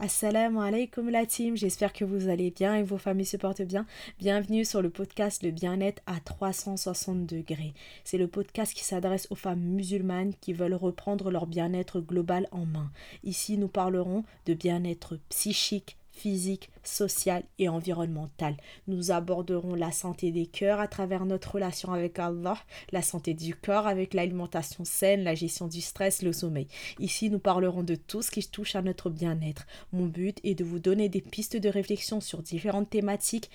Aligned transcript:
Assalamu 0.00 0.60
alaikum 0.60 1.10
la 1.10 1.26
team, 1.26 1.56
j'espère 1.56 1.92
que 1.92 2.04
vous 2.04 2.28
allez 2.28 2.52
bien 2.52 2.76
et 2.76 2.84
vos 2.84 2.98
familles 2.98 3.26
se 3.26 3.36
portent 3.36 3.62
bien. 3.62 3.84
Bienvenue 4.20 4.64
sur 4.64 4.80
le 4.80 4.90
podcast 4.90 5.42
Le 5.42 5.50
bien-être 5.50 6.00
à 6.06 6.20
360 6.20 7.26
degrés. 7.26 7.74
C'est 8.04 8.16
le 8.16 8.28
podcast 8.28 8.72
qui 8.74 8.84
s'adresse 8.84 9.26
aux 9.30 9.34
femmes 9.34 9.58
musulmanes 9.58 10.34
qui 10.40 10.52
veulent 10.52 10.74
reprendre 10.74 11.32
leur 11.32 11.48
bien-être 11.48 12.00
global 12.00 12.46
en 12.52 12.64
main. 12.64 12.92
Ici, 13.24 13.58
nous 13.58 13.66
parlerons 13.66 14.22
de 14.46 14.54
bien-être 14.54 15.18
psychique, 15.30 15.96
physique, 16.18 16.70
sociale 16.82 17.44
et 17.58 17.68
environnementale. 17.68 18.56
Nous 18.86 19.10
aborderons 19.10 19.74
la 19.74 19.92
santé 19.92 20.32
des 20.32 20.46
cœurs 20.46 20.80
à 20.80 20.88
travers 20.88 21.24
notre 21.24 21.52
relation 21.54 21.92
avec 21.92 22.18
Allah, 22.18 22.58
la 22.92 23.02
santé 23.02 23.34
du 23.34 23.54
corps 23.54 23.86
avec 23.86 24.14
l'alimentation 24.14 24.84
saine, 24.84 25.22
la 25.22 25.34
gestion 25.34 25.68
du 25.68 25.80
stress, 25.80 26.22
le 26.22 26.32
sommeil. 26.32 26.66
Ici, 26.98 27.30
nous 27.30 27.38
parlerons 27.38 27.82
de 27.82 27.94
tout 27.94 28.22
ce 28.22 28.30
qui 28.30 28.46
touche 28.46 28.74
à 28.74 28.82
notre 28.82 29.10
bien-être. 29.10 29.66
Mon 29.92 30.06
but 30.06 30.38
est 30.44 30.54
de 30.54 30.64
vous 30.64 30.78
donner 30.78 31.08
des 31.08 31.20
pistes 31.20 31.56
de 31.56 31.68
réflexion 31.68 32.20
sur 32.20 32.42
différentes 32.42 32.90
thématiques 32.90 33.50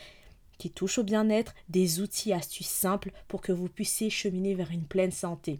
qui 0.58 0.70
touchent 0.70 1.00
au 1.00 1.04
bien-être, 1.04 1.56
des 1.70 2.00
outils 2.00 2.32
astuces 2.32 2.68
simples 2.68 3.12
pour 3.28 3.42
que 3.42 3.52
vous 3.52 3.68
puissiez 3.68 4.10
cheminer 4.10 4.56
vers 4.56 4.72
une 4.72 4.86
pleine 4.86 5.12
santé. 5.12 5.60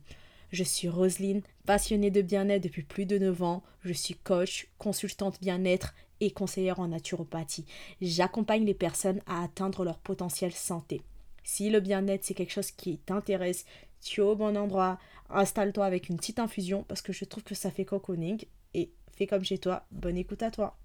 Je 0.52 0.64
suis 0.64 0.88
Roselyne, 0.88 1.42
passionnée 1.66 2.12
de 2.12 2.22
bien-être 2.22 2.64
depuis 2.64 2.84
plus 2.84 3.06
de 3.06 3.18
9 3.18 3.44
ans. 3.44 3.64
Je 3.82 3.94
suis 3.94 4.16
coach, 4.16 4.68
consultante 4.78 5.40
bien-être 5.42 5.94
et 6.20 6.32
conseillère 6.32 6.80
en 6.80 6.88
naturopathie. 6.88 7.66
J'accompagne 8.02 8.66
les 8.66 8.74
personnes 8.74 9.22
à 9.26 9.44
atteindre 9.44 9.84
leur 9.84 10.00
potentiel 10.00 10.52
santé. 10.52 11.02
Si 11.44 11.70
le 11.70 11.80
bien-être 11.80 12.24
c'est 12.24 12.34
quelque 12.34 12.54
chose 12.54 12.72
qui 12.72 12.98
t'intéresse, 13.00 13.66
tu 14.02 14.22
es 14.22 14.24
au 14.24 14.36
bon 14.36 14.58
endroit, 14.58 15.00
installe-toi 15.30 15.86
avec 15.86 16.10
une 16.10 16.18
petite 16.18 16.40
infusion 16.40 16.84
parce 16.88 17.02
que 17.02 17.14
je 17.14 17.26
trouve 17.26 17.44
que 17.44 17.56
ça 17.56 17.72
fait 17.72 17.86
cocooning 17.86 18.46
et 18.74 18.92
fais 19.16 19.28
comme 19.28 19.44
chez 19.44 19.58
toi. 19.58 19.86
Bonne 19.92 20.18
écoute 20.18 20.44
à 20.44 20.52
toi. 20.52 20.78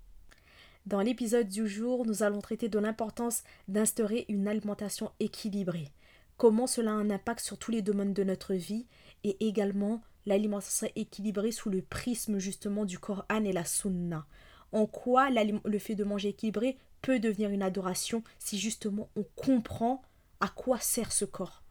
Dans 0.87 1.01
l'épisode 1.01 1.48
du 1.48 1.68
jour, 1.68 2.06
nous 2.06 2.23
allons 2.23 2.40
traiter 2.40 2.68
de 2.68 2.79
l'importance 2.79 3.42
d'instaurer 3.66 4.24
une 4.29 4.49
alimentation 4.49 5.10
équilibrée. 5.21 5.90
Comment 6.38 6.66
cela 6.66 6.93
a 6.93 6.95
un 6.95 7.10
impact 7.10 7.40
sur 7.40 7.59
tous 7.59 7.73
les 7.73 7.82
domaines 7.82 8.15
de 8.15 8.24
notre 8.24 8.54
vie 8.54 8.87
et 9.24 9.37
également 9.46 10.01
l'alimentation 10.29 10.88
équilibrée 10.95 11.52
sous 11.52 11.71
le 11.71 11.82
prisme 11.82 12.38
justement 12.38 12.84
du 12.84 12.98
Coran 12.98 13.45
et 13.45 13.52
la 13.52 13.65
Sunna 13.65 14.26
en 14.73 14.87
quoi 14.87 15.29
le 15.30 15.79
fait 15.79 15.95
de 15.95 16.04
manger 16.04 16.29
équilibré 16.30 16.79
peut 17.01 17.21
devenir 17.21 17.51
une 17.51 17.62
adoration 17.62 18.23
si 18.38 18.59
justement 18.59 19.09
on 19.16 19.24
comprend 19.37 20.02
à 20.40 20.49
quoi 20.49 20.79
sert 20.79 21.12
ce 21.12 21.24
corps? 21.24 21.62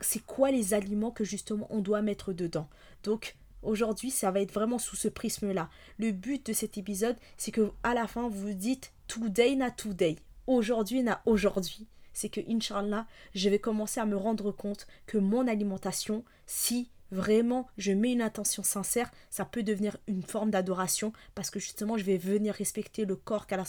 C'est 0.00 0.24
quoi 0.24 0.50
les 0.50 0.74
aliments 0.74 1.10
que 1.10 1.24
justement 1.24 1.66
on 1.70 1.80
doit 1.80 2.02
mettre 2.02 2.32
dedans? 2.32 2.68
Donc 3.02 3.36
aujourd'hui, 3.62 4.10
ça 4.10 4.30
va 4.30 4.40
être 4.40 4.52
vraiment 4.52 4.78
sous 4.78 4.96
ce 4.96 5.08
prisme-là. 5.08 5.68
Le 5.98 6.12
but 6.12 6.46
de 6.46 6.52
cet 6.52 6.78
épisode, 6.78 7.16
c'est 7.36 7.50
que 7.50 7.70
à 7.82 7.94
la 7.94 8.06
fin 8.06 8.28
vous 8.28 8.52
dites 8.52 8.92
today 9.06 9.56
na 9.56 9.70
today. 9.70 10.16
Aujourd'hui 10.46 11.02
na 11.02 11.20
aujourd'hui. 11.26 11.86
C'est 12.12 12.30
que 12.30 12.40
Inch'Allah, 12.48 13.06
je 13.34 13.48
vais 13.48 13.60
commencer 13.60 14.00
à 14.00 14.06
me 14.06 14.16
rendre 14.16 14.50
compte 14.50 14.88
que 15.06 15.18
mon 15.18 15.46
alimentation, 15.46 16.24
si 16.46 16.90
vraiment 17.10 17.68
je 17.78 17.92
mets 17.92 18.12
une 18.12 18.22
attention 18.22 18.62
sincère, 18.62 19.10
ça 19.30 19.44
peut 19.44 19.62
devenir 19.62 19.96
une 20.06 20.22
forme 20.22 20.50
d'adoration 20.50 21.12
parce 21.34 21.50
que 21.50 21.58
justement 21.58 21.96
je 21.96 22.04
vais 22.04 22.18
venir 22.18 22.54
respecter 22.54 23.04
le 23.04 23.16
corps 23.16 23.46
qu'Allah 23.46 23.64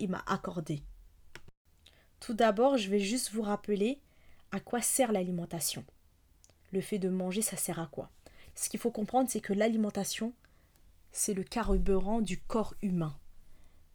il 0.00 0.10
m'a 0.10 0.24
accordé. 0.26 0.82
Tout 2.20 2.34
d'abord, 2.34 2.78
je 2.78 2.88
vais 2.88 3.00
juste 3.00 3.32
vous 3.32 3.42
rappeler 3.42 4.00
à 4.50 4.60
quoi 4.60 4.80
sert 4.80 5.12
l'alimentation. 5.12 5.84
Le 6.72 6.80
fait 6.80 6.98
de 6.98 7.08
manger, 7.08 7.42
ça 7.42 7.56
sert 7.56 7.78
à 7.78 7.86
quoi? 7.86 8.10
Ce 8.54 8.68
qu'il 8.68 8.80
faut 8.80 8.90
comprendre, 8.90 9.28
c'est 9.28 9.40
que 9.40 9.52
l'alimentation, 9.52 10.32
c'est 11.12 11.34
le 11.34 11.42
carburant 11.42 12.20
du 12.20 12.40
corps 12.40 12.74
humain. 12.82 13.14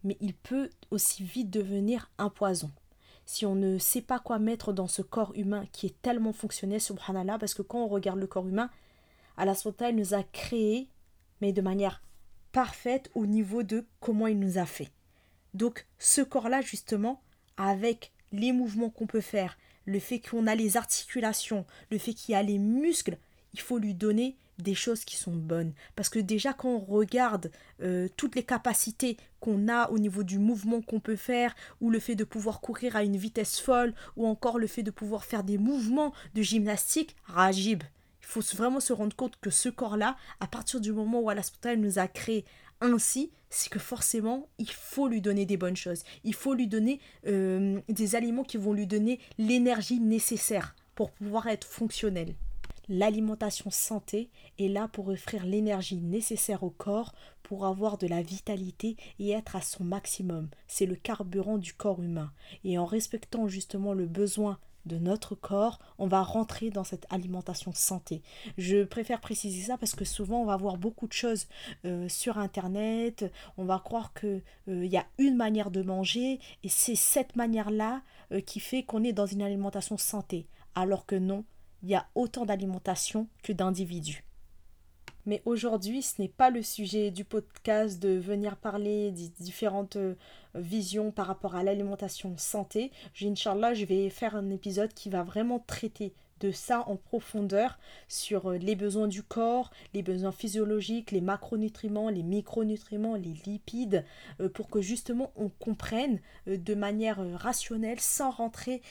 Mais 0.03 0.17
il 0.19 0.34
peut 0.36 0.69
aussi 0.91 1.23
vite 1.23 1.50
devenir 1.50 2.11
un 2.17 2.30
poison 2.30 2.72
si 3.30 3.45
on 3.45 3.53
ne 3.53 3.78
sait 3.78 4.02
pas 4.02 4.17
quoi 4.17 4.39
mettre 4.39 4.73
dans 4.73 4.88
ce 4.88 5.03
corps 5.03 5.34
humain 5.36 5.67
qui 5.72 5.86
est 5.86 6.02
tellement 6.02 6.34
fonctionnel, 6.34 6.81
subhanallah, 6.81 7.38
parce 7.38 7.53
que 7.53 7.62
quand 7.62 7.78
on 7.84 7.88
regarde 7.88 8.18
le 8.18 8.25
corps 8.25 8.47
humain, 8.47 8.72
Allah 9.39 9.55
il 9.89 9.95
nous 9.95 10.13
a 10.13 10.22
créés, 10.22 10.89
mais 11.39 11.53
de 11.53 11.61
manière 11.61 12.03
parfaite 12.51 13.09
au 13.16 13.25
niveau 13.25 13.63
de 13.63 13.85
comment 14.01 14.27
il 14.27 14.38
nous 14.38 14.57
a 14.57 14.66
fait. 14.66 14.91
Donc 15.53 15.88
ce 15.97 16.22
corps-là, 16.22 16.59
justement, 16.61 17.22
avec 17.55 18.11
les 18.33 18.51
mouvements 18.51 18.89
qu'on 18.89 19.07
peut 19.07 19.22
faire, 19.22 19.57
le 19.85 20.00
fait 20.00 20.19
qu'on 20.19 20.45
a 20.45 20.55
les 20.55 20.75
articulations, 20.75 21.66
le 21.89 21.97
fait 21.97 22.13
qu'il 22.13 22.33
y 22.33 22.35
a 22.35 22.44
les 22.44 22.59
muscles, 22.59 23.17
il 23.53 23.61
faut 23.61 23.77
lui 23.77 23.94
donner 23.94 24.35
des 24.57 24.75
choses 24.75 25.05
qui 25.05 25.16
sont 25.16 25.35
bonnes. 25.35 25.71
Parce 25.95 26.09
que 26.09 26.19
déjà 26.19 26.51
quand 26.51 26.69
on 26.69 26.79
regarde 26.79 27.50
euh, 27.81 28.09
toutes 28.17 28.35
les 28.35 28.44
capacités 28.44 29.16
qu'on 29.39 29.69
a 29.69 29.89
au 29.89 30.00
niveau 30.00 30.23
du 30.23 30.38
mouvement 30.38 30.81
qu'on 30.81 31.00
peut 31.00 31.16
faire, 31.16 31.56
ou 31.79 31.89
le 31.89 32.00
fait 32.00 32.16
de 32.16 32.25
pouvoir 32.25 32.59
courir 32.59 32.97
à 32.97 33.03
une 33.03 33.16
vitesse 33.16 33.57
folle, 33.57 33.94
ou 34.17 34.27
encore 34.27 34.59
le 34.59 34.67
fait 34.67 34.83
de 34.83 34.91
pouvoir 34.91 35.23
faire 35.23 35.45
des 35.45 35.57
mouvements 35.57 36.13
de 36.35 36.41
gymnastique, 36.41 37.16
rajib, 37.23 37.83
faut 38.29 38.41
vraiment 38.56 38.79
se 38.79 38.94
rendre 38.94 39.16
compte 39.16 39.38
que 39.41 39.50
ce 39.50 39.69
corps-là, 39.69 40.16
à 40.40 40.47
partir 40.47 40.79
du 40.79 40.91
moment 40.91 41.19
où 41.19 41.29
Allah 41.29 41.41
nous 41.78 41.97
a 42.00 42.07
créé 42.07 42.45
ainsi, 42.81 43.31
c'est 43.50 43.69
que 43.69 43.79
forcément, 43.79 44.47
il 44.59 44.69
faut 44.69 45.07
lui 45.07 45.22
donner 45.22 45.45
des 45.45 45.57
bonnes 45.57 45.75
choses. 45.75 46.03
Il 46.23 46.35
faut 46.35 46.53
lui 46.53 46.68
donner 46.68 47.00
euh, 47.25 47.79
des 47.89 48.16
aliments 48.16 48.44
qui 48.44 48.57
vont 48.57 48.73
lui 48.73 48.85
donner 48.85 49.19
l'énergie 49.38 50.00
nécessaire 50.00 50.75
pour 50.94 51.12
pouvoir 51.12 51.47
être 51.47 51.66
fonctionnel. 51.66 52.35
L'alimentation 52.88 53.69
santé 53.69 54.29
est 54.57 54.68
là 54.68 54.88
pour 54.88 55.09
offrir 55.09 55.45
l'énergie 55.45 55.97
nécessaire 55.97 56.63
au 56.63 56.72
corps 56.72 57.13
pour 57.44 57.66
avoir 57.66 57.97
de 57.97 58.07
la 58.07 58.22
vitalité 58.22 58.95
et 59.19 59.31
être 59.31 59.56
à 59.56 59.62
son 59.62 59.84
maximum. 59.84 60.50
C'est 60.68 60.88
le 60.88 60.95
carburant 60.95 61.57
du 61.57 61.73
corps 61.73 62.01
humain. 62.01 62.31
Et 62.63 62.78
en 62.78 62.85
respectant 62.85 63.47
justement 63.47 63.94
le 63.94 64.07
besoin 64.07 64.59
de 64.85 64.97
notre 64.97 65.35
corps, 65.35 65.79
on 65.97 66.07
va 66.07 66.22
rentrer 66.22 66.69
dans 66.69 66.84
cette 66.84 67.06
alimentation 67.09 67.73
santé. 67.73 68.22
Je 68.57 68.84
préfère 68.84 69.22
préciser 69.22 69.63
ça 69.63 69.78
parce 69.78 69.95
que 69.95 70.06
souvent 70.06 70.41
on 70.41 70.45
va 70.45 70.57
voir 70.57 70.78
beaucoup 70.78 71.07
de 71.07 71.13
choses 71.13 71.47
euh, 71.85 72.07
sur 72.09 72.38
internet, 72.38 73.25
on 73.57 73.66
va 73.66 73.79
croire 73.79 74.13
que 74.13 74.41
euh, 74.68 74.85
y 74.85 74.97
a 74.97 75.06
une 75.18 75.35
manière 75.35 75.72
de 75.72 75.81
manger 75.81 76.39
et 76.63 76.69
c'est 76.69 76.95
cette 76.95 77.35
manière-là 77.35 78.01
euh, 78.31 78.41
qui 78.41 78.59
fait 78.59 78.84
qu'on 78.84 79.03
est 79.03 79.13
dans 79.13 79.25
une 79.25 79.41
alimentation 79.41 79.97
santé, 79.97 80.47
alors 80.75 81.06
que 81.06 81.16
non, 81.16 81.44
il 81.84 81.89
y 81.89 81.95
a 81.95 82.07
autant 82.16 82.45
d'alimentation 82.45 83.28
que 83.44 83.53
d'individus. 83.53 84.23
Mais 85.29 85.44
aujourd'hui, 85.45 86.01
ce 86.01 86.19
n'est 86.19 86.28
pas 86.28 86.50
le 86.50 86.63
sujet 86.63 87.12
du 87.12 87.23
podcast 87.23 88.01
de 88.01 88.17
venir 88.17 88.57
parler 88.57 89.12
des 89.12 89.29
différentes 89.40 89.95
euh, 89.95 90.16
visions 90.56 91.12
par 91.12 91.28
rapport 91.28 91.56
à 91.56 91.62
l'alimentation 91.62 92.35
santé. 92.35 92.91
Inch'Allah, 93.22 93.75
je 93.75 93.85
vais 93.85 94.09
faire 94.09 94.35
un 94.35 94.50
épisode 94.50 94.91
qui 94.91 95.12
va 95.12 95.22
vraiment 95.22 95.59
traiter 95.59 96.16
de 96.39 96.50
ça 96.50 96.84
en 96.88 96.95
profondeur 96.95 97.78
sur 98.07 98.50
euh, 98.50 98.57
les 98.57 98.75
besoins 98.75 99.07
du 99.07 99.22
corps, 99.22 99.69
les 99.94 100.01
besoins 100.01 100.31
physiologiques, 100.31 101.12
les 101.12 101.22
macronutriments, 101.22 102.09
les 102.09 102.23
micronutriments, 102.23 103.13
les 103.13 103.35
lipides, 103.45 104.06
euh, 104.41 104.50
pour 104.50 104.68
que 104.68 104.81
justement 104.81 105.31
on 105.35 105.50
comprenne 105.50 106.22
de 106.47 106.73
manière 106.73 107.19
rationnelle, 107.38 108.00
sans 108.00 108.31
rentrer 108.31 108.81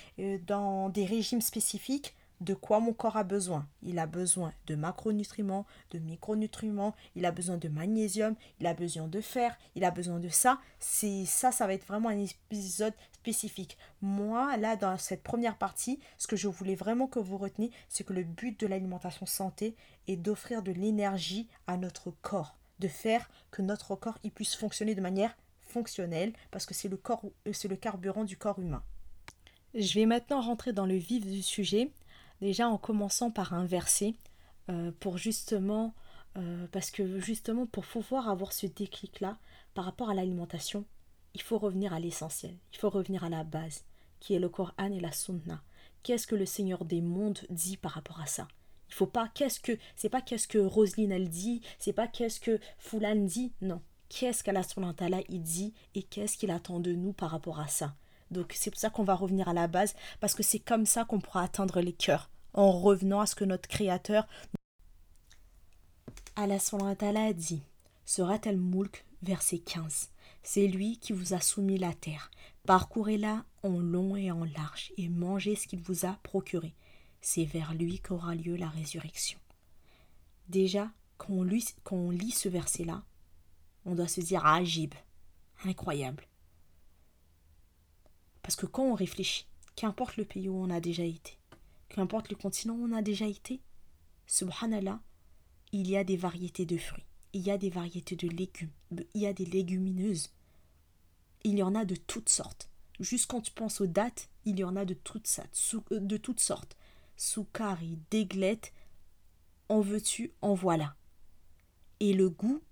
dans 0.46 0.88
des 0.88 1.04
régimes 1.04 1.40
spécifiques, 1.40 2.14
de 2.40 2.54
quoi 2.54 2.80
mon 2.80 2.92
corps 2.92 3.16
a 3.16 3.24
besoin. 3.24 3.66
Il 3.82 3.98
a 3.98 4.06
besoin 4.06 4.52
de 4.66 4.74
macronutriments, 4.74 5.66
de 5.90 5.98
micronutriments, 5.98 6.94
il 7.14 7.26
a 7.26 7.32
besoin 7.32 7.56
de 7.56 7.68
magnésium, 7.68 8.34
il 8.60 8.66
a 8.66 8.74
besoin 8.74 9.08
de 9.08 9.20
fer, 9.20 9.58
il 9.74 9.84
a 9.84 9.90
besoin 9.90 10.18
de 10.20 10.28
ça. 10.28 10.60
C'est 10.78 11.24
ça, 11.26 11.52
ça 11.52 11.66
va 11.66 11.74
être 11.74 11.86
vraiment 11.86 12.08
un 12.08 12.18
épisode 12.18 12.94
spécifique. 13.12 13.76
Moi, 14.00 14.56
là, 14.56 14.76
dans 14.76 14.96
cette 14.98 15.22
première 15.22 15.58
partie, 15.58 15.98
ce 16.16 16.26
que 16.26 16.36
je 16.36 16.48
voulais 16.48 16.76
vraiment 16.76 17.08
que 17.08 17.18
vous 17.18 17.38
reteniez, 17.38 17.70
c'est 17.88 18.04
que 18.04 18.12
le 18.12 18.24
but 18.24 18.58
de 18.60 18.66
l'alimentation 18.66 19.26
santé 19.26 19.74
est 20.06 20.16
d'offrir 20.16 20.62
de 20.62 20.72
l'énergie 20.72 21.48
à 21.66 21.76
notre 21.76 22.10
corps, 22.22 22.56
de 22.78 22.88
faire 22.88 23.28
que 23.50 23.62
notre 23.62 23.96
corps 23.96 24.18
il 24.22 24.30
puisse 24.30 24.54
fonctionner 24.54 24.94
de 24.94 25.00
manière 25.00 25.36
fonctionnelle, 25.60 26.32
parce 26.50 26.64
que 26.64 26.74
c'est 26.74 26.88
le 26.88 26.98
le 27.44 27.76
carburant 27.76 28.24
du 28.24 28.38
corps 28.38 28.58
humain. 28.58 28.82
Je 29.74 29.94
vais 29.94 30.06
maintenant 30.06 30.40
rentrer 30.40 30.72
dans 30.72 30.86
le 30.86 30.96
vif 30.96 31.26
du 31.26 31.42
sujet 31.42 31.90
déjà 32.40 32.68
en 32.68 32.78
commençant 32.78 33.30
par 33.30 33.52
un 33.54 33.64
verset 33.64 34.14
euh, 34.70 34.92
pour 35.00 35.18
justement 35.18 35.94
euh, 36.36 36.66
parce 36.72 36.90
que 36.90 37.18
justement 37.20 37.66
pour 37.66 37.84
pouvoir 37.84 38.28
avoir 38.28 38.52
ce 38.52 38.66
déclic 38.66 39.20
là 39.20 39.38
par 39.74 39.84
rapport 39.84 40.10
à 40.10 40.14
l'alimentation 40.14 40.84
il 41.34 41.42
faut 41.42 41.58
revenir 41.58 41.92
à 41.92 42.00
l'essentiel. 42.00 42.56
Il 42.72 42.78
faut 42.78 42.90
revenir 42.90 43.24
à 43.24 43.28
la 43.28 43.44
base 43.44 43.84
qui 44.20 44.34
est 44.34 44.38
le 44.40 44.48
Coran 44.48 44.90
et 44.90 45.00
la 45.00 45.12
Sunna. 45.12 45.62
Qu'est-ce 46.02 46.26
que 46.26 46.34
le 46.34 46.46
Seigneur 46.46 46.84
des 46.84 47.00
mondes 47.00 47.38
dit 47.50 47.76
par 47.76 47.92
rapport 47.92 48.20
à 48.20 48.26
ça? 48.26 48.48
Il 48.88 48.94
faut 48.94 49.06
pas 49.06 49.28
qu'est-ce 49.34 49.60
que 49.60 49.78
c'est 49.96 50.08
pas 50.08 50.22
qu'est-ce 50.22 50.48
que 50.48 50.58
Roselyne 50.58 51.12
elle 51.12 51.28
dit 51.28 51.60
c'est 51.78 51.92
pas 51.92 52.08
qu'est-ce 52.08 52.40
que 52.40 52.58
Foulan 52.78 53.16
dit 53.16 53.52
non. 53.60 53.82
Qu'est-ce 54.08 54.42
qu'Allah 54.42 54.62
il 55.28 55.42
dit 55.42 55.74
et 55.94 56.02
qu'est-ce 56.02 56.38
qu'il 56.38 56.50
attend 56.50 56.80
de 56.80 56.92
nous 56.92 57.12
par 57.12 57.30
rapport 57.30 57.60
à 57.60 57.68
ça? 57.68 57.94
Donc 58.30 58.52
c'est 58.54 58.70
pour 58.70 58.80
ça 58.80 58.90
qu'on 58.90 59.04
va 59.04 59.14
revenir 59.14 59.48
à 59.48 59.54
la 59.54 59.66
base, 59.66 59.94
parce 60.20 60.34
que 60.34 60.42
c'est 60.42 60.58
comme 60.58 60.86
ça 60.86 61.04
qu'on 61.04 61.20
pourra 61.20 61.42
atteindre 61.42 61.80
les 61.80 61.92
cœurs, 61.92 62.30
en 62.54 62.72
revenant 62.72 63.20
à 63.20 63.26
ce 63.26 63.34
que 63.34 63.44
notre 63.44 63.68
Créateur 63.68 64.26
Allah 66.40 66.58
a 67.26 67.32
dit, 67.32 67.62
sera-t-elle 68.04 68.58
Moulk, 68.58 69.04
verset 69.22 69.58
15. 69.58 70.10
C'est 70.44 70.68
lui 70.68 70.98
qui 70.98 71.12
vous 71.12 71.34
a 71.34 71.40
soumis 71.40 71.78
la 71.78 71.92
terre. 71.92 72.30
Parcourez-la 72.64 73.44
en 73.64 73.78
long 73.80 74.14
et 74.14 74.30
en 74.30 74.44
large, 74.44 74.92
et 74.96 75.08
mangez 75.08 75.56
ce 75.56 75.66
qu'il 75.66 75.80
vous 75.80 76.06
a 76.06 76.12
procuré. 76.22 76.74
C'est 77.20 77.44
vers 77.44 77.74
lui 77.74 77.98
qu'aura 77.98 78.36
lieu 78.36 78.54
la 78.54 78.68
résurrection. 78.68 79.40
Déjà, 80.48 80.90
quand 81.16 81.32
on, 81.34 81.42
lit, 81.42 82.30
ce 82.30 82.48
verset-là, 82.48 83.02
on 83.84 83.96
doit 83.96 84.06
se 84.06 84.20
dire 84.20 84.46
Agib, 84.46 84.94
incroyable. 85.64 86.24
Parce 88.48 88.56
que 88.56 88.64
quand 88.64 88.84
on 88.84 88.94
réfléchit, 88.94 89.46
qu'importe 89.76 90.16
le 90.16 90.24
pays 90.24 90.48
où 90.48 90.56
on 90.56 90.70
a 90.70 90.80
déjà 90.80 91.04
été, 91.04 91.36
qu'importe 91.90 92.30
le 92.30 92.36
continent 92.36 92.72
où 92.72 92.86
on 92.86 92.96
a 92.96 93.02
déjà 93.02 93.26
été, 93.26 93.60
subhanallah, 94.26 95.02
il 95.72 95.86
y 95.86 95.98
a 95.98 96.02
des 96.02 96.16
variétés 96.16 96.64
de 96.64 96.78
fruits, 96.78 97.04
il 97.34 97.42
y 97.42 97.50
a 97.50 97.58
des 97.58 97.68
variétés 97.68 98.16
de 98.16 98.26
légumes, 98.26 98.70
il 98.90 99.20
y 99.20 99.26
a 99.26 99.34
des 99.34 99.44
légumineuses. 99.44 100.30
Il 101.44 101.58
y 101.58 101.62
en 101.62 101.74
a 101.74 101.84
de 101.84 101.94
toutes 101.94 102.30
sortes. 102.30 102.70
Juste 103.00 103.26
quand 103.26 103.42
tu 103.42 103.52
penses 103.52 103.82
aux 103.82 103.86
dates, 103.86 104.30
il 104.46 104.58
y 104.58 104.64
en 104.64 104.76
a 104.76 104.86
de 104.86 104.94
toutes, 104.94 105.28
euh, 105.92 106.00
de 106.00 106.16
toutes 106.16 106.40
sortes. 106.40 106.74
Soukari, 107.18 107.98
déglettes, 108.10 108.72
en 109.68 109.82
veux-tu, 109.82 110.32
en 110.40 110.54
voilà. 110.54 110.96
Et 112.00 112.14
le 112.14 112.30
goût, 112.30 112.62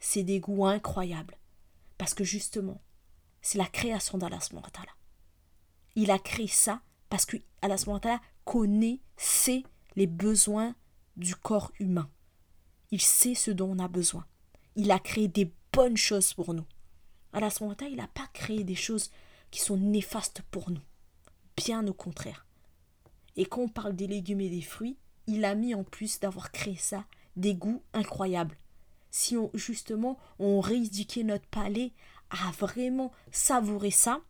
c'est 0.00 0.22
des 0.22 0.38
goûts 0.38 0.66
incroyables. 0.66 1.38
Parce 1.96 2.12
que 2.12 2.24
justement, 2.24 2.82
c'est 3.40 3.56
la 3.56 3.64
création 3.64 4.18
d'Allah 4.18 4.40
Il 6.00 6.12
a 6.12 6.20
créé 6.20 6.46
ça 6.46 6.80
parce 7.10 7.26
que 7.26 7.38
Allah 7.60 7.74
connaît, 8.44 9.00
sait 9.16 9.64
les 9.96 10.06
besoins 10.06 10.76
du 11.16 11.34
corps 11.34 11.72
humain. 11.80 12.08
Il 12.92 13.00
sait 13.00 13.34
ce 13.34 13.50
dont 13.50 13.72
on 13.72 13.80
a 13.80 13.88
besoin. 13.88 14.24
Il 14.76 14.92
a 14.92 15.00
créé 15.00 15.26
des 15.26 15.52
bonnes 15.72 15.96
choses 15.96 16.34
pour 16.34 16.54
nous. 16.54 16.64
Allah 17.32 17.48
il 17.90 17.96
n'a 17.96 18.06
pas 18.06 18.28
créé 18.32 18.62
des 18.62 18.76
choses 18.76 19.10
qui 19.50 19.60
sont 19.60 19.76
néfastes 19.76 20.42
pour 20.52 20.70
nous. 20.70 20.82
Bien 21.56 21.84
au 21.88 21.94
contraire. 21.94 22.46
Et 23.34 23.44
quand 23.44 23.62
on 23.62 23.68
parle 23.68 23.96
des 23.96 24.06
légumes 24.06 24.42
et 24.42 24.50
des 24.50 24.62
fruits, 24.62 24.98
il 25.26 25.44
a 25.44 25.56
mis 25.56 25.74
en 25.74 25.82
plus 25.82 26.20
d'avoir 26.20 26.52
créé 26.52 26.76
ça 26.76 27.06
des 27.34 27.56
goûts 27.56 27.82
incroyables. 27.92 28.56
Si 29.10 29.36
on, 29.36 29.50
justement 29.52 30.16
on 30.38 30.60
rééduquait 30.60 31.24
notre 31.24 31.48
palais 31.48 31.92
à 32.30 32.52
vraiment 32.52 33.10
savourer 33.32 33.90
ça, 33.90 34.22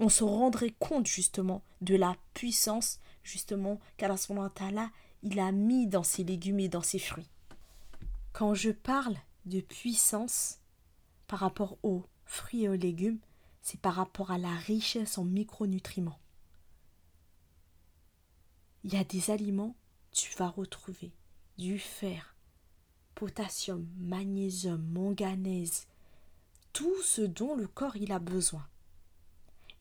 on 0.00 0.08
se 0.08 0.24
rendrait 0.24 0.74
compte 0.78 1.06
justement 1.06 1.62
de 1.82 1.94
la 1.94 2.16
puissance 2.34 2.98
justement 3.22 3.78
qu'Allah 3.98 4.90
il 5.22 5.38
a 5.38 5.52
mis 5.52 5.86
dans 5.86 6.02
ses 6.02 6.24
légumes 6.24 6.60
et 6.60 6.70
dans 6.70 6.82
ses 6.82 6.98
fruits. 6.98 7.30
Quand 8.32 8.54
je 8.54 8.70
parle 8.70 9.16
de 9.44 9.60
puissance 9.60 10.58
par 11.26 11.40
rapport 11.40 11.76
aux 11.82 12.02
fruits 12.24 12.64
et 12.64 12.68
aux 12.70 12.74
légumes, 12.74 13.18
c'est 13.60 13.78
par 13.78 13.94
rapport 13.94 14.30
à 14.30 14.38
la 14.38 14.54
richesse 14.54 15.18
en 15.18 15.24
micronutriments. 15.24 16.18
Il 18.84 18.94
y 18.94 18.96
a 18.96 19.04
des 19.04 19.30
aliments, 19.30 19.76
tu 20.12 20.34
vas 20.38 20.48
retrouver 20.48 21.12
du 21.58 21.78
fer, 21.78 22.34
potassium, 23.14 23.86
magnésium, 23.98 24.82
manganèse, 24.82 25.86
tout 26.72 27.02
ce 27.02 27.20
dont 27.20 27.54
le 27.54 27.66
corps 27.66 27.96
il 27.96 28.12
a 28.12 28.18
besoin. 28.18 28.66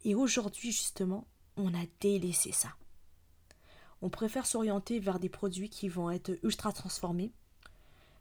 Et 0.06 0.16
aujourd'hui, 0.16 0.72
justement, 0.72 1.28
on 1.57 1.74
a 1.74 1.86
délaissé 2.00 2.51
ça. 2.51 2.69
On 4.01 4.10
préfère 4.10 4.46
s'orienter 4.46 5.00
vers 5.00 5.19
des 5.19 5.30
produits 5.30 5.69
qui 5.69 5.90
vont 5.90 6.10
être 6.10 6.38
ultra 6.44 6.72
transformés, 6.72 7.34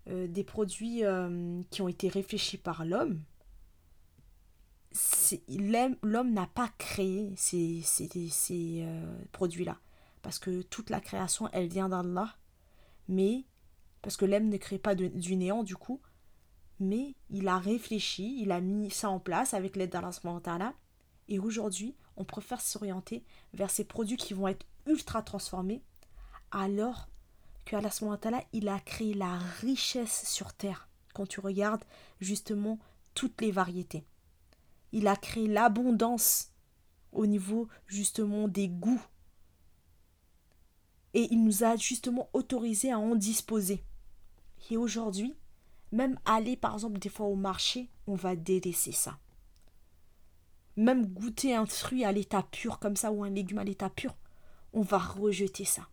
euh, 0.08 0.26
des 0.26 0.42
produits 0.42 1.04
euh, 1.04 1.62
qui 1.70 1.82
ont 1.82 1.88
été 1.88 2.08
réfléchis 2.08 2.58
par 2.58 2.84
l'homme. 2.84 3.22
L'homme 6.02 6.32
n'a 6.32 6.46
pas 6.46 6.68
créé 6.78 7.32
ces, 7.36 7.84
euh, 8.50 9.24
produits-là, 9.32 9.78
parce 10.22 10.38
que 10.38 10.62
toute 10.62 10.90
la 10.90 11.00
création, 11.00 11.48
elle 11.52 11.68
vient 11.68 11.88
d'Allah, 11.88 12.34
mais 13.06 13.44
parce 14.02 14.16
que 14.16 14.24
l'homme 14.24 14.48
ne 14.48 14.56
crée 14.56 14.78
pas 14.78 14.94
du 14.94 15.36
néant 15.36 15.62
du 15.62 15.76
coup, 15.76 16.00
mais 16.80 17.14
il 17.30 17.46
a 17.46 17.58
réfléchi, 17.58 18.40
il 18.40 18.50
a 18.50 18.60
mis 18.60 18.90
ça 18.90 19.10
en 19.10 19.20
place 19.20 19.54
avec 19.54 19.76
l'aide 19.76 19.90
d'Allah 19.90 20.10
et 21.28 21.38
aujourd'hui, 21.38 21.94
on 22.16 22.24
préfère 22.24 22.60
s'orienter 22.60 23.22
vers 23.52 23.70
ces 23.70 23.84
produits 23.84 24.16
qui 24.16 24.34
vont 24.34 24.48
être 24.48 24.66
ultra 24.86 25.22
transformés, 25.22 25.82
alors 26.50 27.08
que 27.64 27.76
Allah 27.76 28.44
il 28.52 28.68
a 28.68 28.80
créé 28.80 29.12
la 29.12 29.38
richesse 29.60 30.26
sur 30.26 30.54
terre. 30.54 30.88
Quand 31.14 31.26
tu 31.26 31.40
regardes 31.40 31.84
justement 32.20 32.78
toutes 33.14 33.40
les 33.40 33.50
variétés, 33.50 34.04
il 34.92 35.06
a 35.06 35.16
créé 35.16 35.46
l'abondance 35.46 36.50
au 37.12 37.26
niveau 37.26 37.68
justement 37.86 38.48
des 38.48 38.68
goûts. 38.68 39.02
Et 41.14 41.28
il 41.30 41.42
nous 41.44 41.64
a 41.64 41.76
justement 41.76 42.30
autorisé 42.32 42.92
à 42.92 42.98
en 42.98 43.14
disposer. 43.16 43.82
Et 44.70 44.76
aujourd'hui, 44.76 45.34
même 45.92 46.18
aller 46.24 46.56
par 46.56 46.74
exemple 46.74 46.98
des 46.98 47.08
fois 47.08 47.26
au 47.26 47.34
marché, 47.34 47.90
on 48.06 48.14
va 48.14 48.36
délaisser 48.36 48.92
ça 48.92 49.18
même 50.78 51.06
goûter 51.06 51.54
un 51.54 51.66
fruit 51.66 52.04
à 52.04 52.12
l'état 52.12 52.42
pur 52.44 52.78
comme 52.78 52.96
ça 52.96 53.10
ou 53.10 53.24
un 53.24 53.30
légume 53.30 53.58
à 53.58 53.64
l'état 53.64 53.90
pur, 53.90 54.16
on 54.72 54.82
va 54.82 54.98
rejeter 54.98 55.64
ça. 55.64 55.88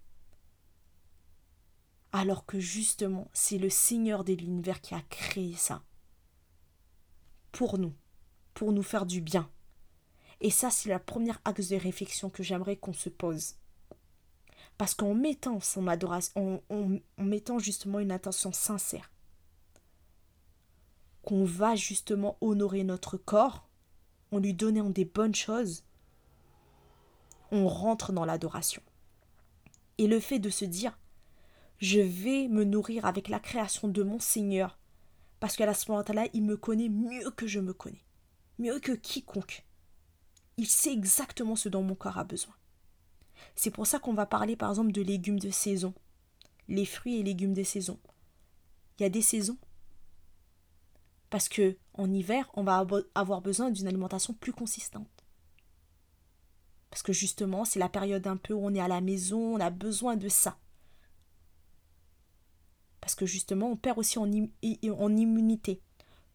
Alors 2.12 2.46
que 2.46 2.60
justement, 2.60 3.30
c'est 3.34 3.58
le 3.58 3.70
Seigneur 3.70 4.24
de 4.24 4.34
l'univers 4.34 4.82
qui 4.82 4.94
a 4.94 5.02
créé 5.10 5.56
ça. 5.56 5.82
Pour 7.52 7.78
nous, 7.78 7.94
pour 8.54 8.72
nous 8.72 8.84
faire 8.84 9.06
du 9.06 9.22
bien. 9.22 9.50
Et 10.40 10.52
ça, 10.52 10.70
c'est 10.70 10.90
la 10.90 11.00
première 11.00 11.42
axe 11.46 11.70
de 11.70 11.78
réflexion 11.78 12.30
que 12.30 12.44
j'aimerais 12.44 12.78
qu'on 12.78 12.94
se 12.94 13.10
pose. 13.10 13.56
Parce 14.78 14.94
qu'en 14.94 15.14
mettant 15.14 15.60
son 15.62 15.88
adoration, 15.88 16.62
en, 16.70 16.98
en 17.18 17.24
mettant 17.24 17.58
justement 17.58 18.00
une 18.00 18.12
attention 18.12 18.52
sincère, 18.52 19.12
qu'on 21.24 21.44
va 21.44 21.76
justement 21.76 22.38
honorer 22.40 22.84
notre 22.84 23.18
corps, 23.18 23.65
lui 24.40 24.54
donnant 24.54 24.90
des 24.90 25.06
bonnes 25.06 25.36
choses, 25.36 25.84
on 27.52 27.68
rentre 27.68 28.12
dans 28.12 28.26
l'adoration. 28.26 28.82
Et 29.98 30.08
le 30.08 30.20
fait 30.20 30.40
de 30.40 30.50
se 30.50 30.66
dire 30.66 30.98
je 31.80 32.00
vais 32.00 32.48
me 32.48 32.64
nourrir 32.64 33.06
avec 33.06 33.28
la 33.28 33.40
création 33.40 33.88
de 33.88 34.02
mon 34.02 34.20
Seigneur, 34.20 34.80
parce 35.40 35.56
qu'à 35.56 35.74
ce 35.74 35.92
moment-là, 35.92 36.28
il 36.34 36.44
me 36.44 36.58
connaît 36.58 36.90
mieux 36.90 37.30
que 37.32 37.48
je 37.48 37.60
me 37.60 37.74
connais, 37.74 38.04
mieux 38.60 38.80
que 38.80 38.94
quiconque. 38.94 39.66
Il 40.58 40.68
sait 40.68 40.94
exactement 40.94 41.56
ce 41.56 41.68
dont 41.68 41.84
mon 41.84 41.96
corps 41.96 42.18
a 42.18 42.24
besoin. 42.24 42.56
C'est 43.56 43.72
pour 43.72 43.88
ça 43.88 44.00
qu'on 44.00 44.14
va 44.14 44.26
parler 44.26 44.56
par 44.56 44.70
exemple 44.70 44.94
de 44.94 45.02
légumes 45.02 45.40
de 45.40 45.50
saison, 45.50 45.94
les 46.70 46.86
fruits 46.86 47.18
et 47.18 47.24
légumes 47.24 47.54
de 47.54 47.64
saison. 47.64 48.00
Il 48.98 49.04
y 49.04 49.06
a 49.06 49.10
des 49.10 49.22
saisons 49.22 49.58
parce 51.36 51.50
que 51.50 51.76
en 51.96 52.14
hiver, 52.14 52.50
on 52.54 52.64
va 52.64 52.88
avoir 53.14 53.42
besoin 53.42 53.70
d'une 53.70 53.88
alimentation 53.88 54.34
plus 54.34 54.54
consistante. 54.54 55.26
Parce 56.90 57.04
que 57.04 57.12
justement, 57.12 57.66
c'est 57.66 57.78
la 57.78 57.90
période 57.90 58.26
un 58.26 58.38
peu 58.38 58.54
où 58.54 58.66
on 58.66 58.74
est 58.74 58.80
à 58.80 58.88
la 58.88 59.02
maison, 59.02 59.56
on 59.56 59.60
a 59.60 59.70
besoin 59.70 60.16
de 60.16 60.30
ça. 60.30 60.58
Parce 63.02 63.16
que 63.16 63.26
justement, 63.26 63.70
on 63.70 63.76
perd 63.76 64.00
aussi 64.00 64.18
en, 64.18 64.32
immunité. 64.32 65.82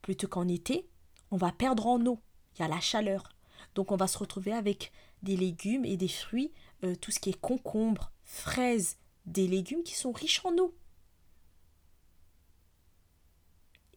Plutôt 0.03 0.29
qu'en 0.29 0.47
été, 0.47 0.87
on 1.31 1.39
va 1.39 1.51
perdre 1.51 1.87
en 1.87 2.05
eau. 2.05 2.21
Il 2.57 2.61
y 2.61 2.65
a 2.67 2.69
la 2.69 2.81
chaleur. 2.81 3.31
Donc 3.75 3.93
on 3.93 3.97
va 3.97 4.07
se 4.07 4.19
retrouver 4.19 4.53
avec 4.53 4.93
des 5.23 5.39
légumes 5.39 5.87
et 5.87 5.97
des 5.97 6.09
fruits, 6.09 6.53
euh, 6.85 6.95
tout 6.95 7.11
ce 7.11 7.21
qui 7.21 7.31
est 7.31 7.41
concombre, 7.41 8.13
fraises, 8.23 8.99
des 9.25 9.49
légumes 9.49 9.83
qui 9.83 9.95
sont 9.95 10.13
riches 10.13 10.45
en 10.45 10.55
eau. 10.59 10.75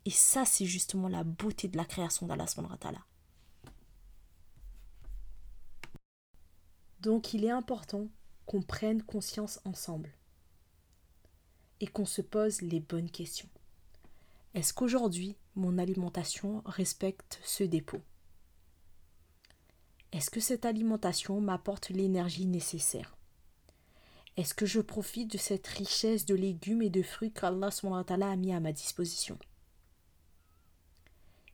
Et 0.05 0.11
ça, 0.11 0.45
c'est 0.45 0.65
justement 0.65 1.07
la 1.07 1.23
beauté 1.23 1.67
de 1.67 1.77
la 1.77 1.85
création 1.85 2.27
d'Allah 2.27 2.45
Donc 6.99 7.33
il 7.33 7.43
est 7.43 7.51
important 7.51 8.07
qu'on 8.45 8.61
prenne 8.61 9.03
conscience 9.03 9.59
ensemble 9.65 10.13
et 11.81 11.87
qu'on 11.87 12.05
se 12.05 12.21
pose 12.21 12.61
les 12.61 12.79
bonnes 12.79 13.11
questions. 13.11 13.49
Est-ce 14.53 14.73
qu'aujourd'hui 14.73 15.35
mon 15.55 15.77
alimentation 15.77 16.61
respecte 16.65 17.39
ce 17.43 17.63
dépôt? 17.63 18.01
Est-ce 20.13 20.29
que 20.29 20.39
cette 20.39 20.65
alimentation 20.65 21.41
m'apporte 21.41 21.89
l'énergie 21.89 22.45
nécessaire? 22.45 23.17
Est-ce 24.37 24.53
que 24.53 24.65
je 24.65 24.79
profite 24.79 25.31
de 25.31 25.37
cette 25.37 25.67
richesse 25.67 26.25
de 26.25 26.35
légumes 26.35 26.81
et 26.81 26.89
de 26.89 27.03
fruits 27.03 27.33
qu'Allah 27.33 27.69
a 27.71 28.35
mis 28.35 28.53
à 28.53 28.59
ma 28.59 28.71
disposition? 28.71 29.37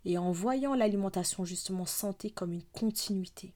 Et 0.05 0.17
en 0.17 0.31
voyant 0.31 0.73
l'alimentation 0.73 1.45
justement 1.45 1.85
santé 1.85 2.31
comme 2.31 2.53
une 2.53 2.63
continuité 2.63 3.53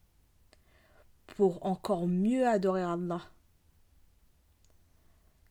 pour 1.28 1.66
encore 1.66 2.08
mieux 2.08 2.48
adorer 2.48 2.84
Allah. 2.84 3.22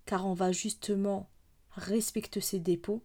Car 0.05 0.27
on 0.27 0.35
va 0.35 0.53
justement 0.53 1.31
respecter 1.73 2.41
ses 2.41 2.61
dépôts, 2.61 3.03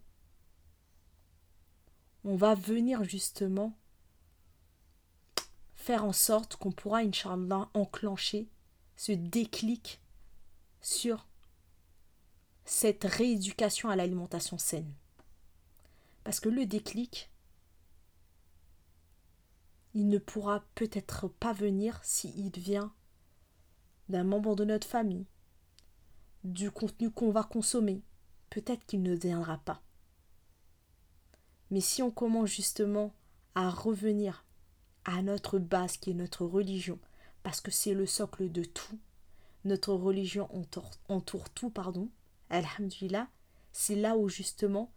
on 2.24 2.36
va 2.36 2.56
venir 2.56 3.04
justement 3.04 3.78
faire 5.76 6.04
en 6.04 6.12
sorte 6.12 6.58
qu'on 6.58 6.72
pourra, 6.72 7.00
Inch'Allah, 7.00 7.70
enclencher 7.74 8.50
ce 8.98 9.14
déclic 9.14 10.02
sur 10.82 11.28
cette 12.66 13.06
rééducation 13.06 13.90
à 13.90 13.96
l'alimentation 13.96 14.58
saine. 14.58 14.94
Parce 16.26 16.42
que 16.42 16.50
le 16.50 16.66
déclic, 16.66 17.30
il 19.98 20.10
ne 20.10 20.20
pourra 20.20 20.64
peut-être 20.76 21.28
pas 21.28 21.54
venir 21.54 22.00
s'il 22.04 22.52
vient 22.52 22.94
d'un 24.10 24.24
membre 24.24 24.56
de 24.56 24.64
notre 24.64 24.86
famille, 24.86 25.26
du 26.44 26.70
contenu 26.70 27.10
qu'on 27.10 27.32
va 27.32 27.42
consommer. 27.42 28.04
Peut-être 28.52 28.86
qu'il 28.86 29.02
ne 29.02 29.16
viendra 29.16 29.58
pas. 29.58 29.82
Mais 31.72 31.82
si 31.82 32.04
on 32.04 32.12
commence 32.12 32.52
justement 32.52 33.12
à 33.56 33.72
revenir 33.72 34.46
à 35.04 35.24
notre 35.24 35.58
base 35.58 35.98
qui 35.98 36.12
est 36.12 36.14
notre 36.14 36.46
religion, 36.46 37.00
parce 37.42 37.60
que 37.60 37.72
c'est 37.72 37.96
le 37.96 38.06
socle 38.06 38.52
de 38.52 38.66
tout, 38.66 39.00
notre 39.66 39.94
religion 39.96 40.48
entoure, 40.56 40.92
entoure 41.10 41.50
tout, 41.50 41.72
pardon, 41.72 42.08
Alhamdulillah, 42.52 43.30
c'est 43.72 43.96
là 43.96 44.16
où 44.16 44.30
justement 44.30 44.92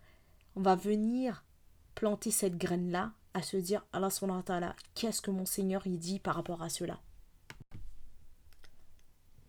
on 0.57 0.61
va 0.61 0.77
venir 0.77 1.47
planter 1.95 2.31
cette 2.31 2.59
graine-là 2.59 3.15
à 3.35 3.43
se 3.43 3.57
dire 3.57 3.85
Allah 3.93 4.11
subhanahu 4.11 4.73
qu'est-ce 4.95 5.23
que 5.23 5.31
mon 5.31 5.47
Seigneur 5.47 5.87
y 5.87 5.99
dit 5.99 6.19
par 6.19 6.35
rapport 6.35 6.63
à 6.63 6.69
cela 6.69 7.01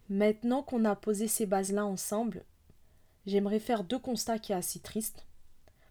Maintenant 0.10 0.62
qu'on 0.62 0.86
a 0.86 0.96
posé 0.96 1.28
ces 1.28 1.46
bases-là 1.46 1.86
ensemble, 1.86 2.44
j'aimerais 3.26 3.60
faire 3.60 3.84
deux 3.84 4.00
constats 4.00 4.40
qui 4.40 4.52
sont 4.52 4.60
assez 4.60 4.80
tristes, 4.80 5.26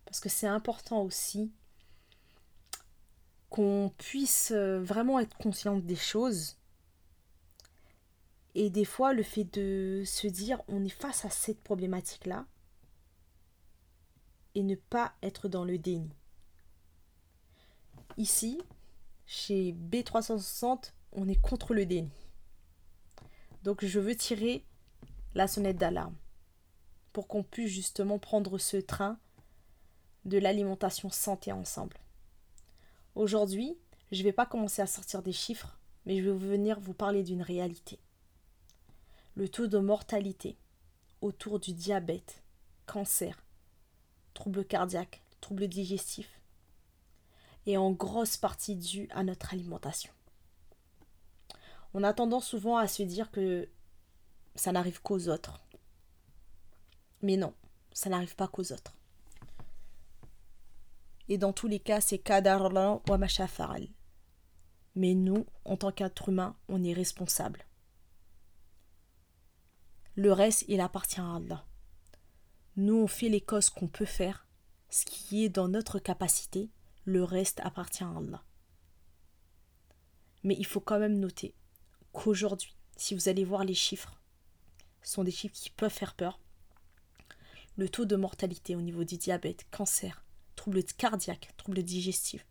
parce 0.04 0.20
que 0.20 0.28
c'est 0.28 0.47
important 0.47 1.02
aussi 1.02 1.52
qu'on 3.49 3.92
puisse 3.99 4.52
euh, 4.52 4.80
vraiment 4.80 5.18
être 5.18 5.37
conscient 5.37 5.76
des 5.76 5.97
choses. 5.97 6.56
Et 8.54 8.70
des 8.70 8.85
fois, 8.85 9.12
le 9.12 9.23
fait 9.23 9.44
de 9.44 10.02
se 10.06 10.26
dire 10.26 10.62
on 10.68 10.85
est 10.85 10.88
face 10.88 11.25
à 11.25 11.30
cette 11.30 11.62
problématique-là 11.62 12.47
et 14.54 14.62
ne 14.62 14.75
pas 14.75 15.14
être 15.23 15.49
dans 15.49 15.64
le 15.64 15.78
déni. 15.78 16.11
Ici, 18.20 18.60
chez 19.24 19.72
B360, 19.72 20.92
on 21.12 21.26
est 21.26 21.40
contre 21.40 21.72
le 21.72 21.86
déni. 21.86 22.12
Donc 23.62 23.82
je 23.82 23.98
veux 23.98 24.14
tirer 24.14 24.62
la 25.34 25.48
sonnette 25.48 25.78
d'alarme 25.78 26.14
pour 27.14 27.28
qu'on 27.28 27.42
puisse 27.42 27.72
justement 27.72 28.18
prendre 28.18 28.58
ce 28.58 28.76
train 28.76 29.18
de 30.26 30.36
l'alimentation 30.36 31.08
santé 31.08 31.50
ensemble. 31.50 31.96
Aujourd'hui, 33.14 33.78
je 34.12 34.18
ne 34.18 34.24
vais 34.24 34.34
pas 34.34 34.44
commencer 34.44 34.82
à 34.82 34.86
sortir 34.86 35.22
des 35.22 35.32
chiffres, 35.32 35.78
mais 36.04 36.18
je 36.18 36.28
vais 36.28 36.36
venir 36.36 36.78
vous 36.78 36.92
parler 36.92 37.22
d'une 37.22 37.40
réalité. 37.40 37.98
Le 39.34 39.48
taux 39.48 39.66
de 39.66 39.78
mortalité 39.78 40.58
autour 41.22 41.58
du 41.58 41.72
diabète, 41.72 42.42
cancer, 42.84 43.42
troubles 44.34 44.66
cardiaques, 44.66 45.22
troubles 45.40 45.68
digestifs, 45.68 46.39
est 47.66 47.76
en 47.76 47.90
grosse 47.90 48.36
partie 48.36 48.76
dû 48.76 49.08
à 49.10 49.24
notre 49.24 49.52
alimentation. 49.52 50.12
On 51.92 52.04
a 52.04 52.12
tendance 52.12 52.46
souvent 52.46 52.76
à 52.76 52.86
se 52.86 53.02
dire 53.02 53.30
que 53.30 53.68
ça 54.54 54.72
n'arrive 54.72 55.02
qu'aux 55.02 55.28
autres. 55.28 55.60
Mais 57.22 57.36
non, 57.36 57.54
ça 57.92 58.10
n'arrive 58.10 58.36
pas 58.36 58.48
qu'aux 58.48 58.72
autres. 58.72 58.94
Et 61.28 61.38
dans 61.38 61.52
tous 61.52 61.68
les 61.68 61.80
cas, 61.80 62.00
c'est 62.00 62.18
kadar 62.18 62.72
wa 63.08 63.18
mashafa'al. 63.18 63.88
Mais 64.96 65.14
nous, 65.14 65.46
en 65.64 65.76
tant 65.76 65.92
qu'être 65.92 66.28
humain, 66.28 66.56
on 66.68 66.82
est 66.82 66.92
responsable. 66.92 67.64
Le 70.16 70.32
reste, 70.32 70.64
il 70.68 70.80
appartient 70.80 71.20
à 71.20 71.36
Allah. 71.36 71.64
Nous, 72.76 72.96
on 72.96 73.06
fait 73.06 73.28
les 73.28 73.40
causes 73.40 73.70
qu'on 73.70 73.88
peut 73.88 74.04
faire, 74.04 74.46
ce 74.88 75.04
qui 75.04 75.44
est 75.44 75.48
dans 75.48 75.68
notre 75.68 75.98
capacité, 75.98 76.70
le 77.04 77.25
reste 77.25 77.61
appartient 77.61 78.04
à 78.04 78.11
Allah. 78.11 78.45
Mais 80.42 80.57
il 80.59 80.66
faut 80.66 80.80
quand 80.80 80.99
même 80.99 81.19
noter 81.19 81.54
qu'aujourd'hui, 82.12 82.75
si 82.97 83.14
vous 83.14 83.28
allez 83.28 83.45
voir 83.45 83.64
les 83.64 83.75
chiffres, 83.75 84.21
ce 85.02 85.14
sont 85.14 85.25
des 85.25 85.30
chiffres 85.30 85.54
qui 85.54 85.71
peuvent 85.71 85.92
faire 85.92 86.14
peur. 86.14 86.40
Le 87.76 87.88
taux 87.88 88.04
de 88.04 88.16
mortalité 88.16 88.76
au 88.76 88.80
niveau 88.80 89.04
du 89.04 89.16
diabète, 89.16 89.66
cancer, 89.71 90.25
troubles 90.57 90.85
cardiaques, 90.85 91.50
troubles 91.57 91.83
digestifs 91.83 92.47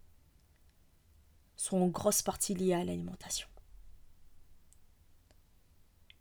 sont 1.55 1.77
en 1.77 1.87
grosse 1.87 2.21
partie 2.21 2.53
liés 2.53 2.73
à 2.73 2.85
l'alimentation. 2.85 3.47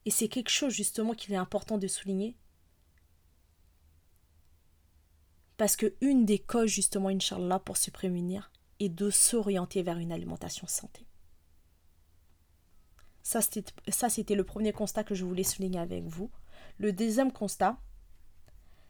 Et 0.05 0.11
c'est 0.11 0.29
quelque 0.29 0.51
chose 0.51 0.73
justement 0.73 1.15
qu'il 1.15 1.33
est 1.33 1.39
important 1.39 1.79
de 1.79 1.87
souligner, 1.87 2.37
Parce 5.59 5.77
que 5.77 5.93
une 6.00 6.25
des 6.25 6.38
causes, 6.38 6.71
justement, 6.71 7.09
Inch'Allah, 7.09 7.59
pour 7.59 7.77
se 7.77 7.91
prémunir, 7.91 8.50
est 8.81 8.88
de 8.88 9.11
s'orienter 9.11 9.83
vers 9.83 9.99
une 9.99 10.12
alimentation 10.12 10.67
santé. 10.67 11.05
Ça, 13.23 13.43
c'était 13.43 14.35
le 14.35 14.45
premier 14.45 14.73
constat 14.73 15.05
que 15.05 15.15
je 15.15 15.25
voulais 15.25 15.43
souligner 15.43 15.81
avec 15.81 16.05
vous. 16.05 16.31
Le 16.79 16.93
deuxième 16.93 17.33
constat, 17.33 17.77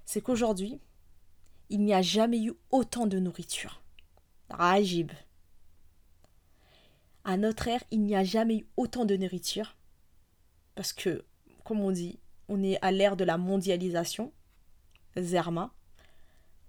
c'est 0.04 0.20
qu'aujourd'hui, 0.20 0.78
il 1.70 1.80
n'y 1.80 1.94
a 1.94 2.02
jamais 2.02 2.40
eu 2.42 2.52
autant 2.70 3.06
de 3.06 3.18
nourriture. 3.18 3.82
Rajib. 4.50 5.10
À 7.25 7.37
notre 7.37 7.66
ère, 7.66 7.82
il 7.90 8.02
n'y 8.02 8.14
a 8.14 8.25
jamais 8.25 8.58
eu 8.58 8.66
autant 8.76 9.06
de 9.06 9.16
nourriture. 9.16 9.76
Parce 10.75 10.92
que, 10.92 11.25
comme 11.64 11.80
on 11.80 11.90
dit, 11.90 12.20
on 12.48 12.62
est 12.62 12.78
à 12.82 12.92
l'ère 12.92 13.16
de 13.16 13.25
la 13.25 13.38
mondialisation. 13.38 14.32
Zerma. 15.16 15.75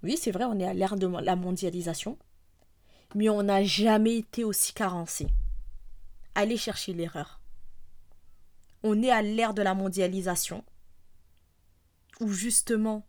Oui, 0.03 0.18
c'est 0.18 0.32
vrai, 0.32 0.46
on 0.46 0.58
est 0.60 0.68
à 0.68 0.74
l'ère 0.74 0.96
de 0.96 1.08
la 1.08 1.36
mondialisation, 1.36 2.18
mais 3.15 3.29
on 3.29 3.44
n'a 3.44 3.63
jamais 3.63 4.18
été 4.18 4.44
aussi 4.44 4.74
carencé. 4.74 5.27
Allez 6.36 6.58
chercher 6.58 6.94
l'erreur. 6.94 7.41
On 8.84 9.01
est 9.01 9.12
à 9.12 9.22
l'ère 9.22 9.53
de 9.53 9.62
la 9.62 9.74
mondialisation, 9.74 10.63
où 12.22 12.29
justement 12.29 13.06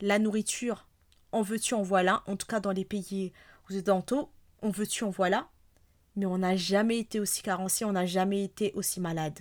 la 0.00 0.18
nourriture, 0.18 0.88
en 1.30 1.40
veux-tu, 1.40 1.74
en 1.74 1.82
voilà, 1.82 2.22
en 2.26 2.36
tout 2.36 2.46
cas 2.46 2.60
dans 2.60 2.72
les 2.72 2.84
pays 2.84 3.32
occidentaux, 3.64 4.30
en 4.60 4.70
veux-tu, 4.70 5.04
en 5.04 5.10
voilà, 5.10 5.48
mais 6.16 6.26
on 6.26 6.38
n'a 6.38 6.56
jamais 6.56 6.98
été 6.98 7.18
aussi 7.18 7.42
carencé, 7.42 7.86
on 7.86 7.92
n'a 7.92 8.04
jamais 8.04 8.44
été 8.44 8.72
aussi 8.74 9.00
malade. 9.00 9.38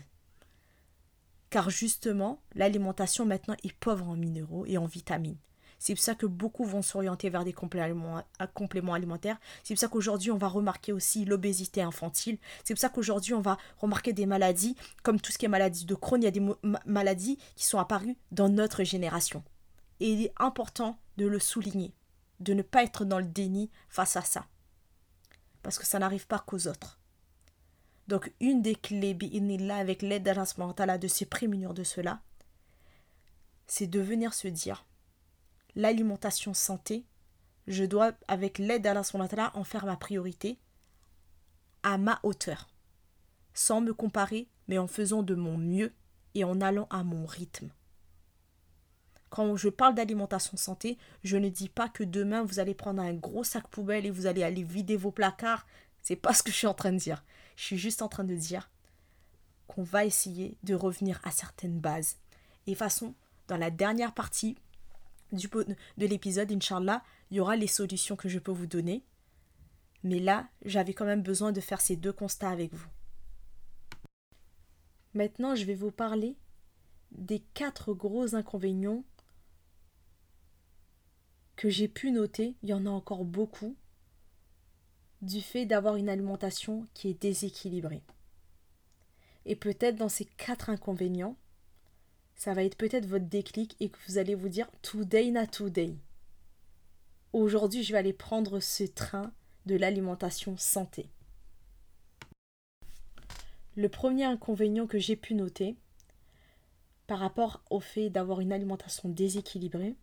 Car 1.49 1.69
justement, 1.69 2.41
l'alimentation 2.55 3.25
maintenant 3.25 3.57
est 3.63 3.73
pauvre 3.73 4.07
en 4.07 4.15
minéraux 4.15 4.65
et 4.65 4.77
en 4.77 4.85
vitamines. 4.85 5.37
C'est 5.81 5.95
pour 5.95 6.03
ça 6.03 6.13
que 6.13 6.27
beaucoup 6.27 6.63
vont 6.63 6.83
s'orienter 6.83 7.31
vers 7.31 7.43
des 7.43 7.53
compléments, 7.53 8.23
alimentaires. 8.93 9.39
C'est 9.63 9.73
pour 9.73 9.79
ça 9.79 9.87
qu'aujourd'hui, 9.87 10.29
on 10.29 10.37
va 10.37 10.47
remarquer 10.47 10.93
aussi 10.93 11.25
l'obésité 11.25 11.81
infantile. 11.81 12.37
C'est 12.63 12.75
pour 12.75 12.79
ça 12.79 12.89
qu'aujourd'hui, 12.89 13.33
on 13.33 13.41
va 13.41 13.57
remarquer 13.79 14.13
des 14.13 14.27
maladies, 14.27 14.75
comme 15.01 15.19
tout 15.19 15.31
ce 15.31 15.39
qui 15.39 15.45
est 15.45 15.49
maladie 15.49 15.85
de 15.85 15.95
Crohn, 15.95 16.21
il 16.21 16.25
y 16.25 16.27
a 16.27 16.31
des 16.31 16.45
maladies 16.85 17.39
qui 17.55 17.65
sont 17.65 17.79
apparues 17.79 18.15
dans 18.31 18.47
notre 18.47 18.83
génération. 18.83 19.43
Et 19.99 20.11
il 20.11 20.25
est 20.25 20.33
important 20.37 20.99
de 21.17 21.25
le 21.25 21.39
souligner, 21.39 21.95
de 22.41 22.53
ne 22.53 22.61
pas 22.61 22.83
être 22.83 23.03
dans 23.03 23.17
le 23.17 23.25
déni 23.25 23.71
face 23.89 24.15
à 24.15 24.21
ça. 24.21 24.45
Parce 25.63 25.79
que 25.79 25.87
ça 25.87 25.97
n'arrive 25.97 26.27
pas 26.27 26.37
qu'aux 26.37 26.67
autres. 26.67 26.99
Donc, 28.07 28.31
une 28.39 28.61
des 28.61 28.75
clés, 28.75 29.17
avec 29.71 30.03
l'aide 30.03 30.21
d'Allah 30.21 30.99
de 30.99 31.07
se 31.07 31.25
prémunir 31.25 31.73
de 31.73 31.83
cela, 31.83 32.21
c'est 33.65 33.87
de 33.87 33.99
venir 33.99 34.35
se 34.35 34.47
dire 34.47 34.85
l'alimentation 35.75 36.53
santé, 36.53 37.05
je 37.67 37.83
dois, 37.83 38.13
avec 38.27 38.57
l'aide 38.57 38.81
d'Allah 38.81 39.03
en 39.53 39.63
faire 39.63 39.85
ma 39.85 39.97
priorité 39.97 40.57
à 41.83 41.97
ma 41.97 42.19
hauteur, 42.23 42.67
sans 43.53 43.81
me 43.81 43.93
comparer, 43.93 44.47
mais 44.67 44.77
en 44.77 44.87
faisant 44.87 45.23
de 45.23 45.35
mon 45.35 45.57
mieux 45.57 45.93
et 46.35 46.43
en 46.43 46.61
allant 46.61 46.87
à 46.89 47.03
mon 47.03 47.25
rythme. 47.25 47.69
Quand 49.29 49.55
je 49.55 49.69
parle 49.69 49.95
d'alimentation 49.95 50.57
santé, 50.57 50.97
je 51.23 51.37
ne 51.37 51.49
dis 51.49 51.69
pas 51.69 51.87
que 51.87 52.03
demain 52.03 52.43
vous 52.43 52.59
allez 52.59 52.75
prendre 52.75 53.01
un 53.01 53.13
gros 53.13 53.45
sac 53.45 53.67
poubelle 53.69 54.05
et 54.05 54.11
vous 54.11 54.25
allez 54.25 54.43
aller 54.43 54.63
vider 54.63 54.97
vos 54.97 55.11
placards. 55.11 55.65
C'est 56.01 56.17
pas 56.17 56.33
ce 56.33 56.43
que 56.43 56.51
je 56.51 56.57
suis 56.57 56.67
en 56.67 56.73
train 56.73 56.91
de 56.91 56.97
dire. 56.97 57.23
Je 57.55 57.63
suis 57.63 57.77
juste 57.77 58.01
en 58.01 58.09
train 58.09 58.25
de 58.25 58.35
dire 58.35 58.69
qu'on 59.67 59.83
va 59.83 60.03
essayer 60.03 60.57
de 60.63 60.75
revenir 60.75 61.21
à 61.23 61.31
certaines 61.31 61.79
bases. 61.79 62.17
Et 62.67 62.75
façon, 62.75 63.15
dans 63.47 63.55
la 63.55 63.71
dernière 63.71 64.13
partie, 64.13 64.57
du, 65.31 65.47
de 65.47 66.05
l'épisode, 66.05 66.51
Inch'Allah, 66.51 67.03
il 67.29 67.37
y 67.37 67.39
aura 67.39 67.55
les 67.55 67.67
solutions 67.67 68.15
que 68.15 68.29
je 68.29 68.39
peux 68.39 68.51
vous 68.51 68.67
donner. 68.67 69.03
Mais 70.03 70.19
là, 70.19 70.49
j'avais 70.65 70.93
quand 70.93 71.05
même 71.05 71.21
besoin 71.21 71.51
de 71.51 71.61
faire 71.61 71.81
ces 71.81 71.95
deux 71.95 72.13
constats 72.13 72.49
avec 72.49 72.73
vous. 72.73 72.89
Maintenant, 75.13 75.55
je 75.55 75.65
vais 75.65 75.75
vous 75.75 75.91
parler 75.91 76.35
des 77.11 77.39
quatre 77.53 77.93
gros 77.93 78.35
inconvénients 78.35 79.03
que 81.55 81.69
j'ai 81.69 81.87
pu 81.87 82.11
noter, 82.11 82.55
il 82.63 82.69
y 82.69 82.73
en 82.73 82.85
a 82.85 82.89
encore 82.89 83.25
beaucoup, 83.25 83.75
du 85.21 85.41
fait 85.41 85.65
d'avoir 85.65 85.97
une 85.97 86.09
alimentation 86.09 86.87
qui 86.93 87.09
est 87.09 87.21
déséquilibrée. 87.21 88.01
Et 89.45 89.55
peut-être 89.55 89.95
dans 89.95 90.09
ces 90.09 90.25
quatre 90.25 90.69
inconvénients, 90.69 91.37
ça 92.41 92.55
va 92.55 92.63
être 92.63 92.75
peut-être 92.75 93.05
votre 93.05 93.27
déclic 93.27 93.75
et 93.79 93.89
que 93.89 93.99
vous 94.07 94.17
allez 94.17 94.33
vous 94.33 94.49
dire 94.49 94.67
today 94.81 95.29
na 95.29 95.45
today. 95.45 95.95
Aujourd'hui, 97.33 97.83
je 97.83 97.91
vais 97.91 97.99
aller 97.99 98.13
prendre 98.13 98.59
ce 98.59 98.83
train 98.83 99.31
de 99.67 99.75
l'alimentation 99.75 100.57
santé. 100.57 101.11
Le 103.75 103.89
premier 103.89 104.23
inconvénient 104.23 104.87
que 104.87 104.97
j'ai 104.97 105.15
pu 105.15 105.35
noter 105.35 105.75
par 107.05 107.19
rapport 107.19 107.61
au 107.69 107.79
fait 107.79 108.09
d'avoir 108.09 108.39
une 108.39 108.53
alimentation 108.53 109.07
déséquilibrée, 109.07 109.95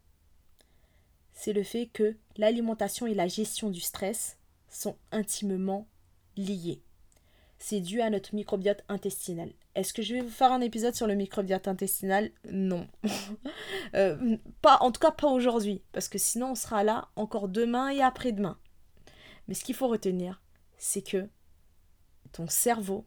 c'est 1.33 1.53
le 1.53 1.65
fait 1.65 1.89
que 1.89 2.17
l'alimentation 2.37 3.09
et 3.09 3.15
la 3.15 3.27
gestion 3.27 3.69
du 3.69 3.81
stress 3.81 4.39
sont 4.69 4.97
intimement 5.11 5.89
liées. 6.37 6.85
C'est 7.59 7.81
dû 7.81 8.01
à 8.01 8.11
notre 8.11 8.35
microbiote 8.35 8.85
intestinal. 8.89 9.53
Est-ce 9.75 9.93
que 9.93 10.03
je 10.03 10.15
vais 10.15 10.21
vous 10.21 10.31
faire 10.31 10.53
un 10.53 10.61
épisode 10.61 10.95
sur 10.95 11.07
le 11.07 11.15
microbiote 11.15 11.69
intestinal? 11.69 12.31
Non. 12.51 12.87
Euh, 13.95 14.37
pas, 14.61 14.79
en 14.83 14.93
tout 14.93 15.01
cas 15.01 15.11
pas 15.11 15.29
aujourd'hui, 15.29 15.83
parce 15.93 16.09
que 16.09 16.19
sinon 16.19 16.51
on 16.51 16.55
sera 16.55 16.85
là 16.85 17.09
encore 17.17 17.49
demain 17.49 17.89
et 17.89 18.03
après-demain. 18.03 18.59
Mais 19.47 19.55
ce 19.55 19.65
qu'il 19.65 19.75
faut 19.75 19.89
retenir, 19.89 20.43
c'est 20.77 21.01
que 21.01 21.27
ton 22.33 22.47
cerveau, 22.49 23.07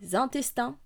tes 0.00 0.14
intestins 0.14 0.78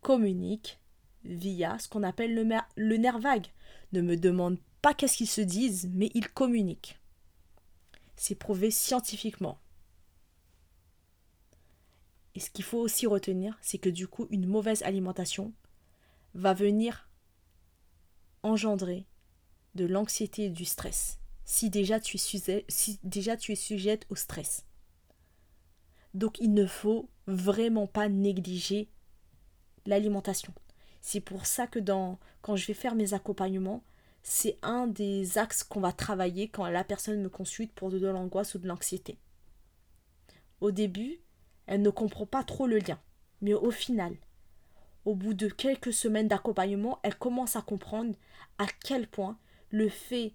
communiquent 0.00 0.80
via 1.24 1.78
ce 1.78 1.88
qu'on 1.88 2.02
appelle 2.02 2.34
le, 2.34 2.48
le 2.76 2.96
nerf 2.96 3.20
vague. 3.20 3.46
Ne 3.92 4.00
me 4.00 4.16
demande 4.16 4.58
pas 4.82 4.94
qu'est-ce 4.94 5.18
qu'ils 5.18 5.28
se 5.28 5.40
disent, 5.40 5.88
mais 5.92 6.10
ils 6.14 6.28
communiquent. 6.28 6.98
C'est 8.16 8.34
prouvé 8.34 8.70
scientifiquement. 8.70 9.58
Et 12.34 12.40
ce 12.40 12.50
qu'il 12.50 12.64
faut 12.64 12.78
aussi 12.78 13.06
retenir, 13.06 13.58
c'est 13.62 13.78
que 13.78 13.88
du 13.88 14.06
coup, 14.06 14.26
une 14.30 14.46
mauvaise 14.46 14.82
alimentation 14.82 15.52
va 16.34 16.54
venir 16.54 17.08
engendrer 18.42 19.06
de 19.74 19.84
l'anxiété 19.84 20.44
et 20.44 20.50
du 20.50 20.64
stress. 20.64 21.18
Si 21.44 21.70
déjà 21.70 21.98
tu 22.00 22.16
es, 22.16 23.54
sujette 23.54 24.06
au 24.10 24.14
stress. 24.14 24.66
Donc 26.14 26.38
il 26.40 26.52
ne 26.52 26.66
faut 26.66 27.08
vraiment 27.26 27.86
pas 27.86 28.08
négliger 28.08 28.90
l'alimentation. 29.86 30.52
C'est 31.00 31.20
pour 31.20 31.46
ça 31.46 31.66
que 31.66 31.78
dans, 31.78 32.18
quand 32.42 32.56
je 32.56 32.66
vais 32.66 32.74
faire 32.74 32.94
mes 32.94 33.14
accompagnements, 33.14 33.82
c'est 34.22 34.58
un 34.62 34.86
des 34.86 35.38
axes 35.38 35.64
qu'on 35.64 35.80
va 35.80 35.92
travailler 35.92 36.48
quand 36.48 36.66
la 36.66 36.84
personne 36.84 37.22
me 37.22 37.30
consulte 37.30 37.72
pour 37.72 37.90
de 37.90 38.06
l'angoisse 38.06 38.54
ou 38.54 38.58
de 38.58 38.66
l'anxiété. 38.66 39.18
Au 40.60 40.70
début, 40.70 41.20
elle 41.68 41.82
ne 41.82 41.90
comprend 41.90 42.26
pas 42.26 42.42
trop 42.42 42.66
le 42.66 42.78
lien, 42.78 42.98
mais 43.40 43.54
au 43.54 43.70
final, 43.70 44.16
au 45.04 45.14
bout 45.14 45.34
de 45.34 45.48
quelques 45.48 45.92
semaines 45.92 46.28
d'accompagnement, 46.28 46.98
elle 47.02 47.14
commence 47.14 47.56
à 47.56 47.62
comprendre 47.62 48.14
à 48.58 48.66
quel 48.84 49.06
point 49.06 49.38
le 49.70 49.88
fait 49.88 50.34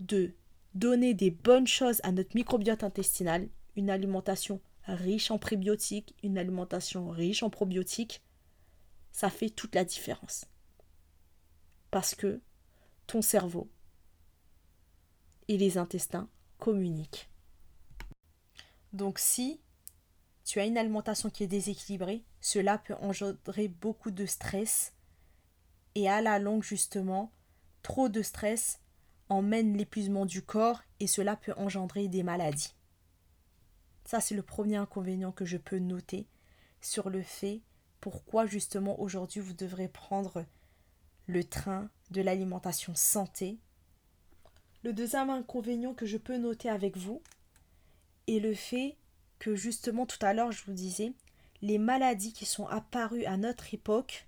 de 0.00 0.34
donner 0.74 1.14
des 1.14 1.30
bonnes 1.30 1.66
choses 1.66 2.00
à 2.02 2.12
notre 2.12 2.34
microbiote 2.34 2.82
intestinal, 2.82 3.48
une 3.76 3.90
alimentation 3.90 4.60
riche 4.84 5.30
en 5.30 5.38
prébiotiques, 5.38 6.16
une 6.22 6.36
alimentation 6.36 7.10
riche 7.10 7.42
en 7.42 7.50
probiotiques, 7.50 8.22
ça 9.12 9.30
fait 9.30 9.50
toute 9.50 9.74
la 9.74 9.84
différence. 9.84 10.46
Parce 11.90 12.14
que 12.14 12.40
ton 13.06 13.22
cerveau 13.22 13.70
et 15.46 15.56
les 15.56 15.78
intestins 15.78 16.28
communiquent. 16.58 17.28
Donc 18.92 19.18
si 19.18 19.60
tu 20.52 20.60
as 20.60 20.66
une 20.66 20.76
alimentation 20.76 21.30
qui 21.30 21.44
est 21.44 21.46
déséquilibrée, 21.46 22.22
cela 22.42 22.76
peut 22.76 22.92
engendrer 23.00 23.68
beaucoup 23.68 24.10
de 24.10 24.26
stress 24.26 24.92
et 25.94 26.10
à 26.10 26.20
la 26.20 26.38
longue 26.38 26.62
justement, 26.62 27.32
trop 27.82 28.10
de 28.10 28.20
stress 28.20 28.78
emmène 29.30 29.78
l'épuisement 29.78 30.26
du 30.26 30.42
corps 30.42 30.82
et 31.00 31.06
cela 31.06 31.36
peut 31.36 31.54
engendrer 31.56 32.06
des 32.06 32.22
maladies. 32.22 32.74
Ça 34.04 34.20
c'est 34.20 34.34
le 34.34 34.42
premier 34.42 34.76
inconvénient 34.76 35.32
que 35.32 35.46
je 35.46 35.56
peux 35.56 35.78
noter 35.78 36.28
sur 36.82 37.08
le 37.08 37.22
fait 37.22 37.62
pourquoi 38.02 38.44
justement 38.44 39.00
aujourd'hui 39.00 39.40
vous 39.40 39.54
devrez 39.54 39.88
prendre 39.88 40.44
le 41.28 41.44
train 41.44 41.88
de 42.10 42.20
l'alimentation 42.20 42.94
santé. 42.94 43.58
Le 44.82 44.92
deuxième 44.92 45.30
inconvénient 45.30 45.94
que 45.94 46.04
je 46.04 46.18
peux 46.18 46.36
noter 46.36 46.68
avec 46.68 46.98
vous 46.98 47.22
est 48.28 48.38
le 48.38 48.52
fait 48.52 48.98
justement 49.50 50.06
tout 50.06 50.24
à 50.24 50.32
l'heure 50.32 50.52
je 50.52 50.64
vous 50.64 50.72
disais, 50.72 51.12
les 51.60 51.78
maladies 51.78 52.32
qui 52.32 52.44
sont 52.44 52.66
apparues 52.66 53.24
à 53.24 53.36
notre 53.36 53.72
époque 53.74 54.26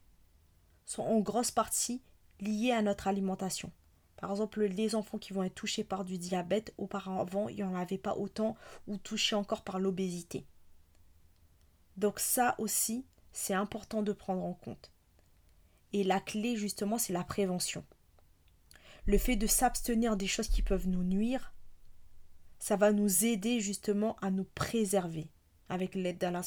sont 0.84 1.02
en 1.02 1.20
grosse 1.20 1.50
partie 1.50 2.02
liées 2.40 2.72
à 2.72 2.82
notre 2.82 3.08
alimentation. 3.08 3.72
Par 4.16 4.30
exemple, 4.30 4.64
les 4.64 4.94
enfants 4.94 5.18
qui 5.18 5.32
vont 5.32 5.42
être 5.42 5.54
touchés 5.54 5.84
par 5.84 6.04
du 6.04 6.18
diabète, 6.18 6.72
auparavant, 6.78 7.48
il 7.48 7.56
n'y 7.56 7.62
en 7.62 7.74
avait 7.74 7.98
pas 7.98 8.16
autant 8.16 8.56
ou 8.86 8.96
touchés 8.96 9.36
encore 9.36 9.64
par 9.64 9.78
l'obésité. 9.78 10.46
Donc 11.96 12.20
ça 12.20 12.54
aussi, 12.58 13.04
c'est 13.32 13.54
important 13.54 14.02
de 14.02 14.12
prendre 14.12 14.44
en 14.44 14.54
compte. 14.54 14.92
Et 15.92 16.04
la 16.04 16.20
clé, 16.20 16.56
justement, 16.56 16.98
c'est 16.98 17.12
la 17.12 17.24
prévention. 17.24 17.84
Le 19.06 19.18
fait 19.18 19.36
de 19.36 19.46
s'abstenir 19.46 20.16
des 20.16 20.26
choses 20.26 20.48
qui 20.48 20.62
peuvent 20.62 20.88
nous 20.88 21.04
nuire, 21.04 21.53
ça 22.64 22.76
va 22.76 22.92
nous 22.92 23.26
aider 23.26 23.60
justement 23.60 24.16
à 24.22 24.30
nous 24.30 24.46
préserver 24.54 25.28
avec 25.68 25.94
l'aide 25.94 26.16
d'Allah 26.16 26.40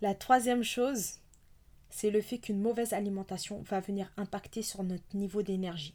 La 0.00 0.12
troisième 0.16 0.64
chose, 0.64 1.20
c'est 1.88 2.10
le 2.10 2.20
fait 2.20 2.38
qu'une 2.38 2.60
mauvaise 2.60 2.92
alimentation 2.92 3.62
va 3.62 3.78
venir 3.78 4.12
impacter 4.16 4.62
sur 4.62 4.82
notre 4.82 5.04
niveau 5.14 5.42
d'énergie. 5.42 5.94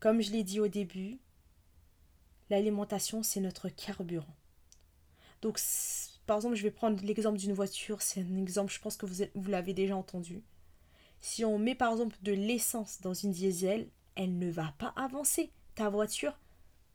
Comme 0.00 0.20
je 0.20 0.32
l'ai 0.32 0.44
dit 0.44 0.60
au 0.60 0.68
début, 0.68 1.18
l'alimentation, 2.50 3.22
c'est 3.22 3.40
notre 3.40 3.70
carburant. 3.70 4.36
Donc 5.40 5.58
par 6.26 6.36
exemple, 6.36 6.56
je 6.56 6.62
vais 6.62 6.70
prendre 6.70 7.02
l'exemple 7.02 7.38
d'une 7.38 7.54
voiture, 7.54 8.02
c'est 8.02 8.20
un 8.20 8.36
exemple, 8.36 8.70
je 8.70 8.80
pense 8.80 8.98
que 8.98 9.06
vous, 9.06 9.24
vous 9.34 9.50
l'avez 9.50 9.72
déjà 9.72 9.96
entendu. 9.96 10.42
Si 11.20 11.42
on 11.42 11.58
met 11.58 11.74
par 11.74 11.92
exemple 11.92 12.18
de 12.20 12.32
l'essence 12.32 13.00
dans 13.00 13.14
une 13.14 13.30
diesel, 13.30 13.88
elle 14.14 14.38
ne 14.38 14.50
va 14.50 14.74
pas 14.76 14.92
avancer. 14.94 15.52
Ta 15.74 15.88
voiture, 15.88 16.38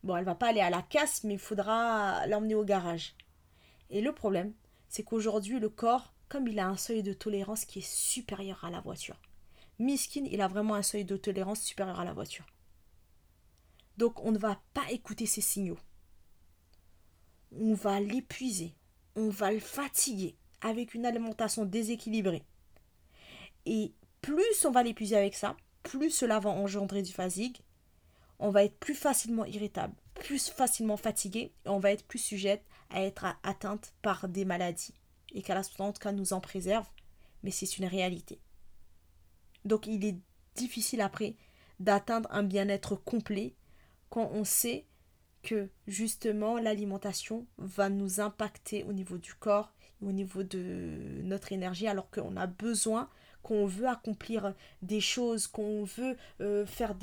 bon, 0.02 0.16
elle 0.16 0.24
va 0.24 0.34
pas 0.34 0.48
aller 0.48 0.60
à 0.60 0.70
la 0.70 0.82
casse, 0.82 1.24
mais 1.24 1.34
il 1.34 1.40
faudra 1.40 2.26
l'emmener 2.26 2.54
au 2.54 2.64
garage. 2.64 3.14
Et 3.90 4.00
le 4.00 4.12
problème, 4.12 4.54
c'est 4.88 5.02
qu'aujourd'hui, 5.02 5.58
le 5.58 5.68
corps, 5.68 6.14
comme 6.28 6.46
il 6.48 6.58
a 6.58 6.68
un 6.68 6.76
seuil 6.76 7.02
de 7.02 7.12
tolérance 7.12 7.64
qui 7.64 7.80
est 7.80 7.88
supérieur 7.88 8.64
à 8.64 8.70
la 8.70 8.80
voiture, 8.80 9.20
Miskin, 9.78 10.24
il 10.24 10.40
a 10.40 10.48
vraiment 10.48 10.74
un 10.74 10.82
seuil 10.82 11.04
de 11.04 11.16
tolérance 11.16 11.60
supérieur 11.60 12.00
à 12.00 12.04
la 12.04 12.12
voiture. 12.12 12.46
Donc 13.96 14.24
on 14.24 14.32
ne 14.32 14.38
va 14.38 14.60
pas 14.74 14.90
écouter 14.90 15.26
ces 15.26 15.40
signaux. 15.40 15.78
On 17.52 17.74
va 17.74 18.00
l'épuiser 18.00 18.74
on 19.18 19.30
va 19.30 19.50
le 19.50 19.58
fatiguer 19.58 20.36
avec 20.60 20.94
une 20.94 21.04
alimentation 21.04 21.64
déséquilibrée. 21.64 22.44
Et 23.66 23.92
plus 24.20 24.64
on 24.64 24.70
va 24.70 24.84
l'épuiser 24.84 25.16
avec 25.16 25.34
ça, 25.34 25.56
plus 25.82 26.10
cela 26.10 26.38
va 26.38 26.50
engendrer 26.50 27.02
du 27.02 27.12
fatigue. 27.12 27.58
On 28.38 28.50
va 28.50 28.64
être 28.64 28.78
plus 28.78 28.94
facilement 28.94 29.44
irritable, 29.44 29.94
plus 30.14 30.48
facilement 30.48 30.96
fatigué, 30.96 31.52
et 31.64 31.68
on 31.68 31.80
va 31.80 31.92
être 31.92 32.06
plus 32.06 32.18
sujette 32.18 32.64
à 32.90 33.02
être 33.02 33.26
atteinte 33.42 33.94
par 34.02 34.28
des 34.28 34.44
maladies. 34.44 34.94
Et 35.32 35.42
qu'à 35.42 35.54
la 35.54 35.62
en 35.78 35.92
tout 35.92 36.00
cas 36.00 36.12
nous 36.12 36.32
en 36.32 36.40
préserve, 36.40 36.86
mais 37.42 37.50
c'est 37.50 37.78
une 37.78 37.84
réalité. 37.84 38.40
Donc 39.64 39.86
il 39.86 40.04
est 40.04 40.16
difficile 40.54 41.00
après 41.00 41.36
d'atteindre 41.80 42.28
un 42.32 42.42
bien-être 42.42 42.96
complet 42.96 43.54
quand 44.08 44.30
on 44.32 44.44
sait 44.44 44.86
que 45.42 45.68
justement 45.86 46.58
l'alimentation 46.58 47.46
va 47.58 47.88
nous 47.88 48.20
impacter 48.20 48.84
au 48.84 48.92
niveau 48.92 49.18
du 49.18 49.34
corps, 49.34 49.72
au 50.02 50.12
niveau 50.12 50.42
de 50.42 51.20
notre 51.22 51.52
énergie, 51.52 51.86
alors 51.86 52.10
qu'on 52.10 52.36
a 52.36 52.46
besoin, 52.46 53.08
qu'on 53.48 53.64
veut 53.64 53.88
accomplir 53.88 54.52
des 54.82 55.00
choses, 55.00 55.46
qu'on 55.46 55.82
veut 55.84 56.18
euh, 56.42 56.66
faire 56.66 56.94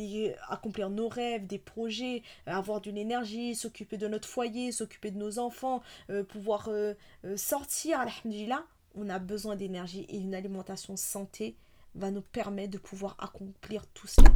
accomplir 0.48 0.92
nos 0.92 1.08
rêves, 1.08 1.48
des 1.48 1.58
projets, 1.58 2.22
avoir 2.46 2.82
de 2.82 2.92
l'énergie, 2.92 3.56
s'occuper 3.56 3.98
de 3.98 4.08
notre 4.08 4.28
foyer, 4.28 4.72
s'occuper 4.72 5.10
de 5.10 5.18
nos 5.18 5.40
enfants, 5.40 5.82
euh, 6.12 6.24
pouvoir 6.24 6.68
euh, 6.68 6.94
sortir, 7.36 8.00
alhamdulillah, 8.00 8.64
on 8.94 9.10
a 9.10 9.18
besoin 9.18 9.56
d'énergie 9.56 10.06
et 10.08 10.20
une 10.20 10.36
alimentation 10.36 10.96
santé 10.96 11.56
va 11.96 12.12
nous 12.12 12.22
permettre 12.22 12.74
de 12.74 12.78
pouvoir 12.78 13.16
accomplir 13.18 13.88
tout 13.88 14.06
cela. 14.06 14.30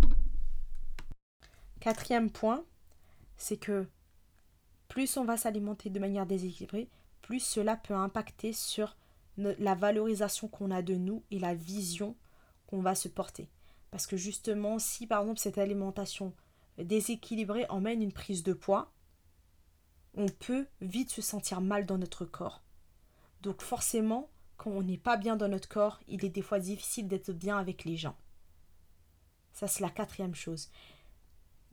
Quatrième 1.80 2.32
point, 2.32 2.66
c'est 3.38 3.58
que 3.58 3.86
plus 4.88 5.16
on 5.16 5.26
va 5.26 5.38
s'alimenter 5.38 5.92
de 5.92 6.00
manière 6.00 6.26
déséquilibrée, 6.26 6.90
plus 7.22 7.40
cela 7.40 7.76
peut 7.76 7.94
impacter 7.94 8.52
sur 8.52 8.96
la 9.40 9.76
valorisation 9.76 10.48
qu'on 10.48 10.72
a 10.72 10.82
de 10.82 10.96
nous 10.96 11.24
et 11.32 11.40
la 11.40 11.56
vision 11.56 12.16
qu'on 12.68 12.82
va 12.82 12.96
se 12.96 13.08
porter. 13.08 13.50
Parce 13.92 14.06
que 14.06 14.18
justement, 14.18 14.80
si 14.80 15.08
par 15.08 15.22
exemple 15.22 15.40
cette 15.40 15.58
alimentation 15.58 16.34
déséquilibrée 16.78 17.66
emmène 17.70 18.02
une 18.02 18.14
prise 18.14 18.44
de 18.44 18.54
poids, 18.54 18.92
on 20.16 20.28
peut 20.28 20.68
vite 20.82 21.12
se 21.12 21.22
sentir 21.22 21.62
mal 21.62 21.86
dans 21.86 21.98
notre 21.98 22.26
corps. 22.26 22.62
Donc 23.42 23.62
forcément, 23.62 24.30
quand 24.58 24.72
on 24.72 24.84
n'est 24.84 24.98
pas 24.98 25.18
bien 25.18 25.36
dans 25.36 25.48
notre 25.48 25.70
corps, 25.70 26.00
il 26.08 26.26
est 26.26 26.30
des 26.30 26.42
fois 26.42 26.60
difficile 26.60 27.08
d'être 27.08 27.32
bien 27.32 27.58
avec 27.58 27.86
les 27.86 27.98
gens. 27.98 28.18
Ça, 29.54 29.68
c'est 29.68 29.82
la 29.82 29.90
quatrième 29.90 30.36
chose. 30.36 30.70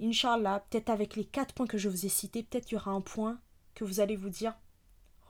Inch'Allah, 0.01 0.65
peut-être 0.69 0.91
avec 0.91 1.17
les 1.17 1.25
quatre 1.25 1.55
points 1.55 1.67
que 1.67 1.79
je 1.79 1.89
vous 1.89 2.07
ai 2.07 2.09
cités, 2.09 2.43
peut-être 2.43 2.71
il 2.71 2.75
y 2.75 2.77
aura 2.77 2.91
un 2.91 3.01
point 3.01 3.41
que 3.75 3.85
vous 3.85 4.01
allez 4.01 4.17
vous 4.17 4.29
dire 4.29 4.55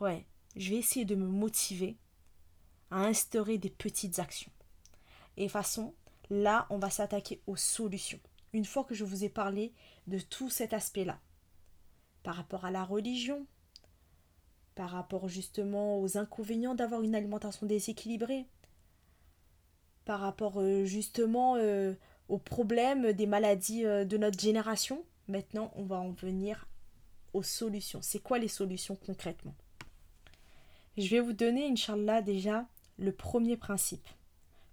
Ouais, 0.01 0.27
je 0.57 0.71
vais 0.71 0.77
essayer 0.77 1.05
de 1.05 1.15
me 1.15 1.27
motiver 1.27 1.97
à 2.91 3.05
instaurer 3.05 3.59
des 3.59 3.71
petites 3.71 4.19
actions. 4.19 4.53
Et 5.37 5.49
façon, 5.49 5.95
là, 6.31 6.67
on 6.71 6.79
va 6.79 6.91
s'attaquer 6.91 7.41
aux 7.47 7.57
solutions. 7.57 8.21
Une 8.53 8.65
fois 8.65 8.85
que 8.85 8.95
je 8.95 9.05
vous 9.05 9.25
ai 9.25 9.29
parlé 9.29 9.73
de 10.07 10.19
tout 10.19 10.51
cet 10.51 10.73
aspect-là, 10.73 11.21
par 12.23 12.37
rapport 12.37 12.65
à 12.65 12.71
la 12.71 12.85
religion, 12.85 13.47
par 14.75 14.91
rapport 14.91 15.29
justement 15.29 16.01
aux 16.01 16.19
inconvénients 16.19 16.75
d'avoir 16.75 17.03
une 17.03 17.15
alimentation 17.15 17.67
déséquilibrée, 17.67 18.47
par 20.05 20.21
rapport 20.21 20.61
euh, 20.61 20.85
justement 20.85 21.57
euh, 21.57 21.95
aux 22.29 22.39
problèmes 22.39 23.13
des 23.13 23.27
maladies 23.27 23.85
euh, 23.85 24.05
de 24.05 24.17
notre 24.17 24.39
génération, 24.39 25.05
maintenant 25.29 25.73
on 25.77 25.85
va 25.85 25.97
en 25.97 26.11
venir 26.11 26.67
aux 27.33 27.43
solutions. 27.43 28.01
C'est 28.03 28.21
quoi 28.21 28.39
les 28.39 28.49
solutions 28.49 28.97
concrètement? 28.97 29.55
Je 30.97 31.09
vais 31.09 31.21
vous 31.21 31.35
donner, 31.35 31.69
Inch'Allah, 31.69 32.23
déjà 32.23 32.67
le 32.99 33.13
premier 33.13 33.57
principe 33.57 34.09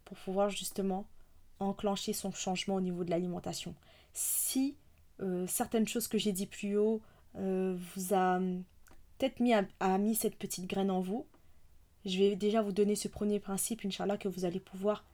pour 0.06 0.18
pouvoir 0.18 0.50
justement 0.50 1.08
enclencher 1.60 2.14
son 2.14 2.32
changement 2.32 2.76
au 2.76 2.82
niveau 2.82 3.04
de 3.04 3.10
l'alimentation. 3.10 3.76
Si 4.14 4.76
certaines 5.48 5.88
choses 5.88 6.08
que 6.08 6.18
j'ai 6.18 6.34
dit 6.34 6.48
plus 6.48 6.78
haut 6.78 7.02
euh, 7.36 7.78
vous 7.96 8.14
a 8.14 8.40
peut-être 9.18 9.40
mis, 9.40 9.54
mis 10.00 10.16
cette 10.16 10.38
petite 10.38 10.68
graine 10.68 10.92
en 10.92 11.02
vous, 11.02 11.26
je 12.06 12.18
vais 12.20 12.36
déjà 12.36 12.62
vous 12.62 12.74
donner 12.74 12.96
ce 12.96 13.08
premier 13.08 13.40
principe, 13.40 13.86
Inch'Allah, 13.86 14.18
que 14.18 14.28
vous 14.28 14.46
allez 14.46 14.60
pouvoir 14.60 15.06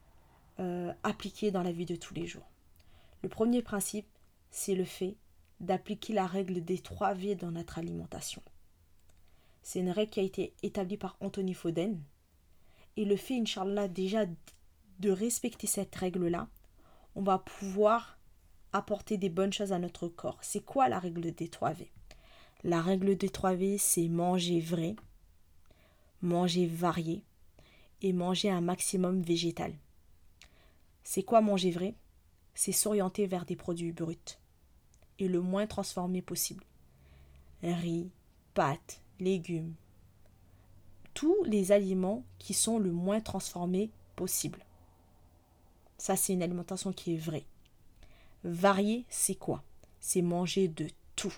euh, 0.59 0.91
appliquer 1.03 1.51
dans 1.51 1.63
la 1.63 1.71
vie 1.71 1.85
de 1.85 1.95
tous 1.95 2.13
les 2.13 2.25
jours. 2.25 2.49
Le 3.21 3.29
premier 3.29 3.61
principe, 3.61 4.07
c'est 4.49 4.75
le 4.75 4.85
fait 4.85 5.15
d'appliquer 5.59 6.13
la 6.13 6.25
règle 6.25 6.63
des 6.63 6.79
trois 6.79 7.13
V 7.13 7.35
dans 7.35 7.51
notre 7.51 7.77
alimentation. 7.77 8.41
C'est 9.61 9.79
une 9.79 9.91
règle 9.91 10.11
qui 10.11 10.19
a 10.19 10.23
été 10.23 10.53
établie 10.63 10.97
par 10.97 11.17
Anthony 11.19 11.53
Foden. 11.53 12.01
Et 12.99 13.05
le 13.05 13.15
fait, 13.15 13.39
Inch'Allah, 13.39 13.87
déjà 13.87 14.25
de 14.99 15.09
respecter 15.09 15.67
cette 15.67 15.95
règle-là, 15.95 16.49
on 17.15 17.23
va 17.23 17.39
pouvoir 17.39 18.19
apporter 18.73 19.17
des 19.17 19.29
bonnes 19.29 19.53
choses 19.53 19.71
à 19.71 19.79
notre 19.79 20.09
corps. 20.09 20.37
C'est 20.41 20.65
quoi 20.65 20.89
la 20.89 20.99
règle 20.99 21.33
des 21.33 21.47
trois 21.47 21.71
V? 21.71 21.89
La 22.65 22.81
règle 22.81 23.15
des 23.15 23.29
3 23.29 23.53
V, 23.55 23.77
c'est 23.77 24.09
manger 24.09 24.59
vrai, 24.59 24.97
manger 26.21 26.67
varié 26.67 27.23
et 28.01 28.11
manger 28.11 28.49
un 28.49 28.59
maximum 28.59 29.21
végétal. 29.21 29.73
C'est 31.01 31.23
quoi 31.23 31.39
manger 31.39 31.71
vrai? 31.71 31.95
C'est 32.53 32.73
s'orienter 32.73 33.27
vers 33.27 33.45
des 33.45 33.55
produits 33.55 33.93
bruts 33.93 34.37
et 35.19 35.29
le 35.29 35.39
moins 35.39 35.67
transformés 35.67 36.21
possible. 36.21 36.65
Riz, 37.63 38.11
pâtes, 38.53 39.01
légumes, 39.21 39.75
tous 41.13 41.43
les 41.45 41.71
aliments 41.71 42.23
qui 42.37 42.53
sont 42.53 42.79
le 42.79 42.91
moins 42.91 43.21
transformés 43.21 43.89
possible. 44.15 44.65
Ça, 45.97 46.15
c'est 46.15 46.33
une 46.33 46.43
alimentation 46.43 46.93
qui 46.93 47.15
est 47.15 47.17
vraie. 47.17 47.45
Varié, 48.43 49.05
c'est 49.09 49.35
quoi? 49.35 49.63
C'est 49.99 50.21
manger 50.21 50.67
de 50.67 50.87
tout 51.15 51.33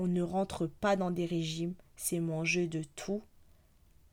on 0.00 0.06
ne 0.06 0.22
rentre 0.22 0.66
pas 0.66 0.96
dans 0.96 1.10
des 1.10 1.26
régimes, 1.26 1.74
c'est 1.96 2.20
manger 2.20 2.66
de 2.66 2.82
tout, 2.96 3.22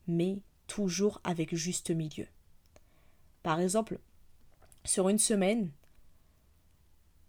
mais 0.07 0.39
toujours 0.67 1.21
avec 1.23 1.55
juste 1.55 1.91
milieu. 1.91 2.27
Par 3.41 3.59
exemple, 3.59 3.99
sur 4.83 5.07
une 5.07 5.19
semaine, 5.19 5.71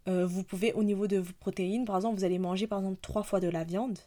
euh, 0.07 0.25
vous 0.25 0.43
pouvez, 0.43 0.73
au 0.73 0.83
niveau 0.83 1.07
de 1.07 1.17
vos 1.17 1.33
protéines, 1.39 1.85
par 1.85 1.95
exemple, 1.95 2.17
vous 2.17 2.25
allez 2.25 2.39
manger 2.39 2.67
par 2.67 2.79
exemple 2.79 2.99
trois 3.01 3.23
fois 3.23 3.39
de 3.39 3.47
la 3.47 3.63
viande, 3.63 3.99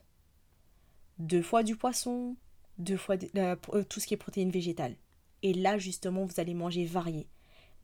deux 1.19 1.43
fois 1.43 1.63
du 1.63 1.77
poisson, 1.77 2.37
deux 2.83 2.97
fois 2.97 3.17
euh, 3.37 3.57
euh, 3.75 3.85
tout 3.85 4.01
ce 4.01 4.07
qui 4.07 4.15
est 4.15 4.19
protéines 4.19 4.51
végétales. 4.51 4.97
Et 5.43 5.55
là, 5.55 5.79
justement, 5.79 6.25
vous 6.25 6.41
allez 6.41 6.55
manger 6.55 6.85
varié. 6.85 7.27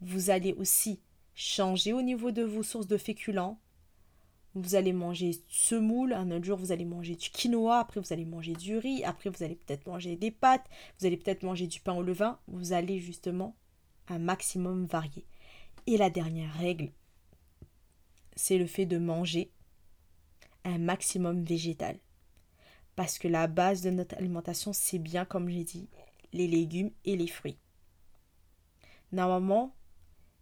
Vous 0.00 0.30
allez 0.30 0.52
aussi 0.52 1.00
changer 1.34 1.92
au 1.92 2.02
niveau 2.02 2.30
de 2.30 2.42
vos 2.42 2.62
sources 2.62 2.86
de 2.86 2.96
féculents, 2.96 3.60
vous 4.54 4.74
allez 4.74 4.92
manger 4.92 5.32
semoule, 5.48 6.12
un 6.12 6.30
autre 6.30 6.44
jour 6.44 6.58
vous 6.58 6.72
allez 6.72 6.84
manger 6.84 7.14
du 7.14 7.30
quinoa, 7.30 7.78
après 7.78 8.00
vous 8.00 8.12
allez 8.12 8.24
manger 8.24 8.54
du 8.54 8.76
riz, 8.76 9.04
après 9.04 9.30
vous 9.30 9.42
allez 9.42 9.54
peut-être 9.54 9.86
manger 9.86 10.16
des 10.16 10.30
pâtes, 10.30 10.66
vous 10.98 11.06
allez 11.06 11.16
peut-être 11.16 11.42
manger 11.42 11.66
du 11.66 11.80
pain 11.80 11.94
au 11.94 12.02
levain, 12.02 12.38
vous 12.48 12.72
allez 12.72 12.98
justement 12.98 13.56
un 14.08 14.18
maximum 14.18 14.86
varier. 14.86 15.24
Et 15.86 15.96
la 15.96 16.10
dernière 16.10 16.52
règle, 16.54 16.90
c'est 18.36 18.58
le 18.58 18.66
fait 18.66 18.86
de 18.86 18.98
manger 18.98 19.50
un 20.64 20.78
maximum 20.78 21.44
végétal. 21.44 21.98
Parce 22.98 23.20
que 23.20 23.28
la 23.28 23.46
base 23.46 23.82
de 23.82 23.90
notre 23.90 24.16
alimentation, 24.16 24.72
c'est 24.72 24.98
bien, 24.98 25.24
comme 25.24 25.48
j'ai 25.48 25.62
dit, 25.62 25.88
les 26.32 26.48
légumes 26.48 26.90
et 27.04 27.14
les 27.14 27.28
fruits. 27.28 27.56
Normalement, 29.12 29.72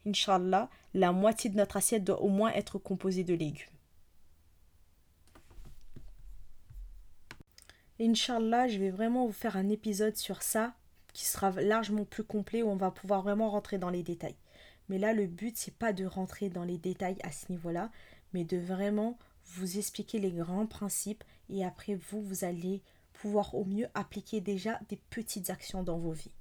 Inch'Allah, 0.07 0.71
la 0.95 1.13
moitié 1.13 1.51
de 1.51 1.57
notre 1.59 1.77
assiette 1.77 2.03
doit 2.03 2.23
au 2.23 2.31
moins 2.31 2.51
être 2.55 2.79
composée 2.79 3.25
de 3.25 3.35
légumes. 3.35 3.67
Inch'Allah, 8.01 8.69
je 8.69 8.79
vais 8.79 8.91
vraiment 8.91 9.27
vous 9.27 9.35
faire 9.35 9.59
un 9.59 9.69
épisode 9.69 10.17
sur 10.17 10.41
ça 10.41 10.73
qui 11.13 11.27
sera 11.27 11.51
largement 11.51 12.07
plus 12.07 12.25
complet 12.25 12.63
où 12.63 12.71
on 12.71 12.77
va 12.77 12.91
pouvoir 12.91 13.21
vraiment 13.21 13.51
rentrer 13.51 13.77
dans 13.77 13.91
les 13.91 14.03
détails. 14.03 14.39
Mais 14.89 14.97
là, 14.97 15.13
le 15.13 15.27
but, 15.27 15.59
c'est 15.59 15.77
pas 15.77 15.93
de 15.93 16.07
rentrer 16.07 16.49
dans 16.49 16.65
les 16.65 16.79
détails 16.79 17.19
à 17.23 17.33
ce 17.33 17.53
niveau-là, 17.53 17.91
mais 18.33 18.45
de 18.45 18.57
vraiment 18.57 19.19
vous 19.45 19.77
expliquer 19.77 20.19
les 20.19 20.33
grands 20.33 20.67
principes 20.67 21.23
et 21.49 21.65
après 21.65 21.95
vous, 21.95 22.23
vous 22.23 22.45
allez 22.45 22.83
pouvoir 23.13 23.55
au 23.55 23.65
mieux 23.65 23.89
appliquer 23.95 24.41
déjà 24.41 24.79
des 24.89 24.99
petites 25.11 25.51
actions 25.51 25.83
dans 25.83 25.99
vos 25.99 26.13
vies. 26.13 26.33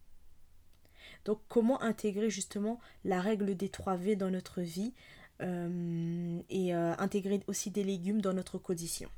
Donc 1.23 1.39
comment 1.47 1.81
intégrer 1.81 2.29
justement 2.29 2.79
la 3.03 3.21
règle 3.21 3.55
des 3.55 3.69
3 3.69 3.95
V 3.95 4.15
dans 4.15 4.29
notre 4.29 4.61
vie 4.61 4.93
euh, 5.41 6.39
et 6.49 6.75
euh, 6.75 6.95
intégrer 6.97 7.41
aussi 7.47 7.71
des 7.71 7.83
légumes 7.83 8.21
dans 8.21 8.33
notre 8.33 8.57
quotidien 8.57 9.09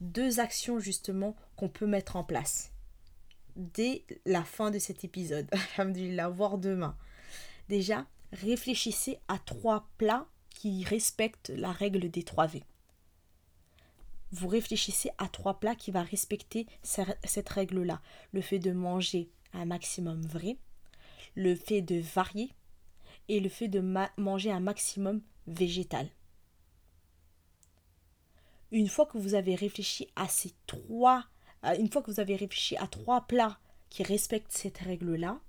deux 0.00 0.40
actions 0.40 0.78
justement 0.78 1.34
qu'on 1.56 1.68
peut 1.68 1.86
mettre 1.86 2.16
en 2.16 2.24
place 2.24 2.72
dès 3.56 4.04
la 4.24 4.44
fin 4.44 4.70
de 4.70 4.78
cet 4.78 5.04
épisode. 5.04 5.48
Alhamdulillah, 5.76 6.28
voire 6.28 6.58
demain. 6.58 6.96
Déjà, 7.68 8.06
réfléchissez 8.32 9.18
à 9.28 9.38
trois 9.38 9.88
plats 9.98 10.26
qui 10.50 10.84
respectent 10.84 11.50
la 11.50 11.72
règle 11.72 12.10
des 12.10 12.22
3 12.22 12.46
V. 12.46 12.62
Vous 14.30 14.48
réfléchissez 14.48 15.10
à 15.18 15.28
trois 15.28 15.58
plats 15.58 15.74
qui 15.74 15.90
vont 15.90 16.04
respecter 16.04 16.66
cette 16.82 17.48
règle-là. 17.48 18.00
Le 18.32 18.40
fait 18.40 18.58
de 18.58 18.72
manger 18.72 19.30
un 19.52 19.64
maximum 19.64 20.20
vrai, 20.22 20.58
le 21.34 21.54
fait 21.54 21.82
de 21.82 21.98
varier 22.00 22.52
et 23.28 23.40
le 23.40 23.48
fait 23.48 23.68
de 23.68 23.80
manger 24.16 24.52
un 24.52 24.60
maximum 24.60 25.22
végétal. 25.46 26.08
Une 28.70 28.88
fois 28.88 29.06
que 29.06 29.16
vous 29.16 29.34
avez 29.34 29.54
réfléchi 29.54 30.08
à 30.14 30.28
ces 30.28 30.52
trois, 30.66 31.24
une 31.78 31.90
fois 31.90 32.02
que 32.02 32.10
vous 32.10 32.20
avez 32.20 32.36
réfléchi 32.36 32.76
à 32.76 32.86
trois 32.86 33.26
plats 33.26 33.58
qui 33.88 34.02
respectent 34.02 34.52
cette 34.52 34.78
règle-là, 34.78 35.40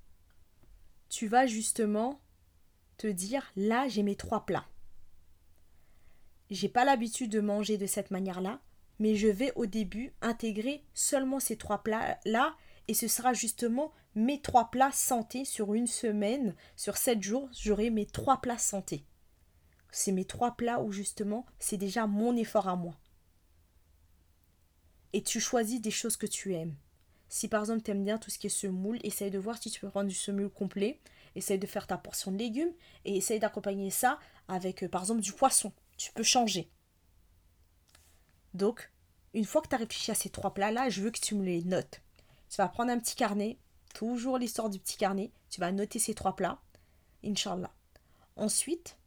tu 1.09 1.27
vas 1.27 1.47
justement 1.47 2.21
te 2.97 3.07
dire 3.07 3.51
là 3.57 3.89
j'ai 3.89 4.03
mes 4.03 4.15
trois 4.15 4.45
plats. 4.45 4.67
J'ai 6.49 6.69
pas 6.69 6.85
l'habitude 6.85 7.29
de 7.29 7.41
manger 7.41 7.77
de 7.77 7.85
cette 7.85 8.09
manière-là, 8.09 8.61
mais 8.99 9.15
je 9.15 9.27
vais 9.27 9.51
au 9.55 9.65
début 9.65 10.13
intégrer 10.21 10.83
seulement 10.93 11.39
ces 11.39 11.57
trois 11.57 11.83
plats-là 11.83 12.55
et 12.87 12.93
ce 12.93 13.07
sera 13.07 13.33
justement 13.33 13.91
mes 14.15 14.41
trois 14.41 14.69
plats 14.71 14.91
santé 14.91 15.45
sur 15.45 15.73
une 15.73 15.87
semaine, 15.87 16.55
sur 16.75 16.97
sept 16.97 17.21
jours, 17.21 17.49
j'aurai 17.53 17.89
mes 17.89 18.05
trois 18.05 18.41
plats 18.41 18.57
santé. 18.57 19.05
C'est 19.91 20.11
mes 20.11 20.25
trois 20.25 20.55
plats 20.55 20.81
où 20.81 20.91
justement 20.91 21.45
c'est 21.59 21.77
déjà 21.77 22.07
mon 22.07 22.35
effort 22.35 22.67
à 22.67 22.75
moi 22.75 22.95
et 25.13 25.23
tu 25.23 25.39
choisis 25.39 25.81
des 25.81 25.91
choses 25.91 26.17
que 26.17 26.27
tu 26.27 26.53
aimes. 26.53 26.75
Si 27.27 27.47
par 27.47 27.61
exemple 27.61 27.81
tu 27.81 27.91
aimes 27.91 28.03
bien 28.03 28.17
tout 28.17 28.29
ce 28.29 28.39
qui 28.39 28.47
est 28.47 28.49
semoule, 28.49 28.99
essaye 29.03 29.31
de 29.31 29.39
voir 29.39 29.61
si 29.61 29.69
tu 29.69 29.79
peux 29.79 29.89
prendre 29.89 30.09
du 30.09 30.15
semoule 30.15 30.49
complet, 30.49 30.99
essaye 31.35 31.59
de 31.59 31.67
faire 31.67 31.87
ta 31.87 31.97
portion 31.97 32.31
de 32.31 32.37
légumes 32.37 32.73
et 33.05 33.17
essaye 33.17 33.39
d'accompagner 33.39 33.91
ça 33.91 34.19
avec 34.47 34.83
euh, 34.83 34.87
par 34.87 35.01
exemple 35.01 35.21
du 35.21 35.33
poisson. 35.33 35.71
Tu 35.97 36.11
peux 36.11 36.23
changer. 36.23 36.69
Donc, 38.53 38.91
une 39.33 39.45
fois 39.45 39.61
que 39.61 39.67
tu 39.67 39.75
as 39.75 39.79
réfléchi 39.79 40.11
à 40.11 40.15
ces 40.15 40.29
trois 40.29 40.53
plats-là, 40.53 40.89
je 40.89 41.01
veux 41.01 41.11
que 41.11 41.19
tu 41.19 41.35
me 41.35 41.43
les 41.43 41.63
notes. 41.63 42.01
Tu 42.49 42.57
vas 42.57 42.67
prendre 42.67 42.91
un 42.91 42.99
petit 42.99 43.15
carnet, 43.15 43.57
toujours 43.93 44.37
l'histoire 44.37 44.69
du 44.69 44.79
petit 44.79 44.97
carnet, 44.97 45.31
tu 45.49 45.59
vas 45.59 45.71
noter 45.71 45.99
ces 45.99 46.15
trois 46.15 46.35
plats, 46.35 46.59
Inch'Allah. 47.23 47.71
Ensuite, 48.35 48.97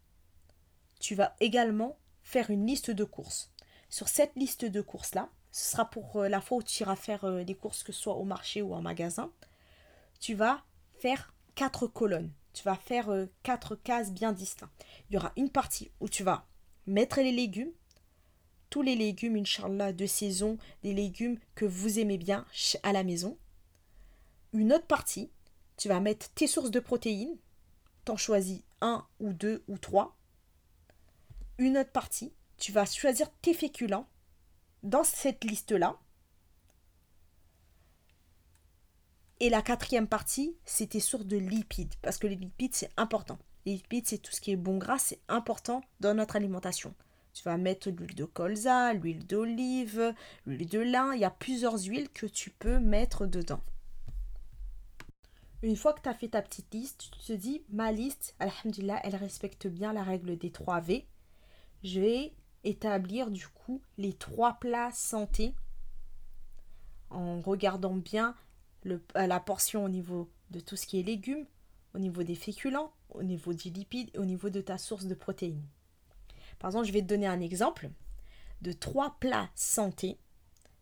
tu 1.00 1.14
vas 1.14 1.34
également 1.40 1.98
faire 2.22 2.50
une 2.50 2.66
liste 2.66 2.90
de 2.90 3.04
courses. 3.04 3.50
Sur 3.88 4.08
cette 4.08 4.36
liste 4.36 4.64
de 4.64 4.80
courses-là, 4.80 5.28
ce 5.50 5.72
sera 5.72 5.90
pour 5.90 6.16
euh, 6.16 6.28
la 6.28 6.40
fois 6.40 6.58
où 6.58 6.62
tu 6.62 6.82
iras 6.82 6.96
faire 6.96 7.24
euh, 7.24 7.44
des 7.44 7.54
courses, 7.54 7.82
que 7.82 7.92
ce 7.92 8.00
soit 8.00 8.14
au 8.14 8.24
marché 8.24 8.62
ou 8.62 8.74
en 8.74 8.80
magasin, 8.80 9.30
tu 10.20 10.34
vas 10.34 10.62
faire 10.98 11.34
quatre 11.54 11.86
colonnes. 11.86 12.32
Tu 12.54 12.62
vas 12.62 12.76
faire 12.76 13.10
euh, 13.10 13.26
quatre 13.42 13.76
cases 13.76 14.12
bien 14.12 14.32
distinctes. 14.32 14.72
Il 15.08 15.14
y 15.14 15.16
aura 15.16 15.32
une 15.36 15.50
partie 15.50 15.90
où 16.00 16.08
tu 16.08 16.22
vas 16.22 16.46
mettre 16.86 17.20
les 17.20 17.32
légumes, 17.32 17.72
tous 18.72 18.80
les 18.80 18.96
légumes, 18.96 19.36
Inch'Allah, 19.36 19.92
de 19.92 20.06
saison, 20.06 20.56
des 20.82 20.94
légumes 20.94 21.38
que 21.54 21.66
vous 21.66 21.98
aimez 21.98 22.16
bien 22.16 22.46
à 22.82 22.94
la 22.94 23.04
maison. 23.04 23.36
Une 24.54 24.72
autre 24.72 24.86
partie, 24.86 25.30
tu 25.76 25.88
vas 25.88 26.00
mettre 26.00 26.30
tes 26.30 26.46
sources 26.46 26.70
de 26.70 26.80
protéines. 26.80 27.36
T'en 28.06 28.16
choisis 28.16 28.62
un 28.80 29.06
ou 29.20 29.34
deux 29.34 29.62
ou 29.68 29.76
trois. 29.76 30.16
Une 31.58 31.76
autre 31.76 31.92
partie, 31.92 32.32
tu 32.56 32.72
vas 32.72 32.86
choisir 32.86 33.30
tes 33.42 33.52
féculents 33.52 34.08
dans 34.82 35.04
cette 35.04 35.44
liste-là. 35.44 35.98
Et 39.40 39.50
la 39.50 39.60
quatrième 39.60 40.08
partie, 40.08 40.56
c'est 40.64 40.88
tes 40.88 41.00
sources 41.00 41.26
de 41.26 41.36
lipides, 41.36 41.94
parce 42.00 42.16
que 42.16 42.26
les 42.26 42.36
lipides, 42.36 42.74
c'est 42.74 42.92
important. 42.96 43.38
Les 43.66 43.74
lipides, 43.74 44.06
c'est 44.06 44.16
tout 44.16 44.32
ce 44.32 44.40
qui 44.40 44.50
est 44.50 44.56
bon 44.56 44.78
gras, 44.78 44.98
c'est 44.98 45.20
important 45.28 45.82
dans 46.00 46.14
notre 46.14 46.36
alimentation. 46.36 46.94
Tu 47.32 47.42
vas 47.44 47.56
mettre 47.56 47.90
l'huile 47.90 48.14
de 48.14 48.24
colza, 48.24 48.92
l'huile 48.92 49.26
d'olive, 49.26 50.14
l'huile 50.46 50.68
de 50.68 50.80
lin. 50.80 51.14
Il 51.14 51.20
y 51.20 51.24
a 51.24 51.30
plusieurs 51.30 51.82
huiles 51.82 52.10
que 52.10 52.26
tu 52.26 52.50
peux 52.50 52.78
mettre 52.78 53.26
dedans. 53.26 53.60
Une 55.62 55.76
fois 55.76 55.92
que 55.92 56.02
tu 56.02 56.08
as 56.08 56.14
fait 56.14 56.28
ta 56.28 56.42
petite 56.42 56.74
liste, 56.74 57.10
tu 57.12 57.26
te 57.26 57.32
dis, 57.32 57.62
ma 57.70 57.92
liste, 57.92 58.34
alhamdulillah, 58.40 59.00
elle 59.04 59.16
respecte 59.16 59.66
bien 59.66 59.92
la 59.92 60.02
règle 60.02 60.36
des 60.36 60.50
3 60.50 60.80
V. 60.80 61.06
Je 61.84 62.00
vais 62.00 62.32
établir 62.64 63.30
du 63.30 63.46
coup 63.48 63.80
les 63.98 64.12
trois 64.12 64.54
plats 64.54 64.90
santé 64.92 65.54
en 67.10 67.40
regardant 67.40 67.94
bien 67.94 68.34
euh, 68.86 68.98
la 69.14 69.40
portion 69.40 69.84
au 69.84 69.88
niveau 69.88 70.30
de 70.50 70.60
tout 70.60 70.76
ce 70.76 70.86
qui 70.86 70.98
est 70.98 71.02
légumes, 71.02 71.46
au 71.94 71.98
niveau 71.98 72.22
des 72.22 72.34
féculents, 72.34 72.92
au 73.10 73.22
niveau 73.22 73.52
des 73.52 73.70
lipides 73.70 74.10
et 74.14 74.18
au 74.18 74.24
niveau 74.24 74.50
de 74.50 74.60
ta 74.60 74.78
source 74.78 75.06
de 75.06 75.14
protéines. 75.14 75.62
Par 76.62 76.68
exemple, 76.68 76.86
je 76.86 76.92
vais 76.92 77.02
te 77.02 77.08
donner 77.08 77.26
un 77.26 77.40
exemple 77.40 77.90
de 78.60 78.70
trois 78.70 79.16
plats 79.18 79.50
santé 79.56 80.16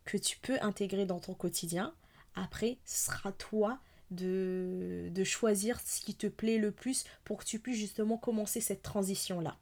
que 0.05 0.19
tu 0.19 0.39
peux 0.39 0.59
intégrer 0.61 1.07
dans 1.07 1.21
ton 1.21 1.33
quotidien. 1.33 1.95
Après, 2.35 2.77
ce 2.85 3.07
sera 3.07 3.33
toi 3.33 3.79
de, 4.11 5.09
de 5.11 5.25
choisir 5.25 5.81
ce 5.81 6.03
qui 6.03 6.15
te 6.15 6.27
plaît 6.27 6.59
le 6.59 6.71
plus 6.71 7.05
pour 7.25 7.39
que 7.39 7.47
tu 7.47 7.59
puisses 7.59 7.79
justement 7.79 8.19
commencer 8.19 8.61
cette 8.61 8.83
transition-là. 8.83 9.57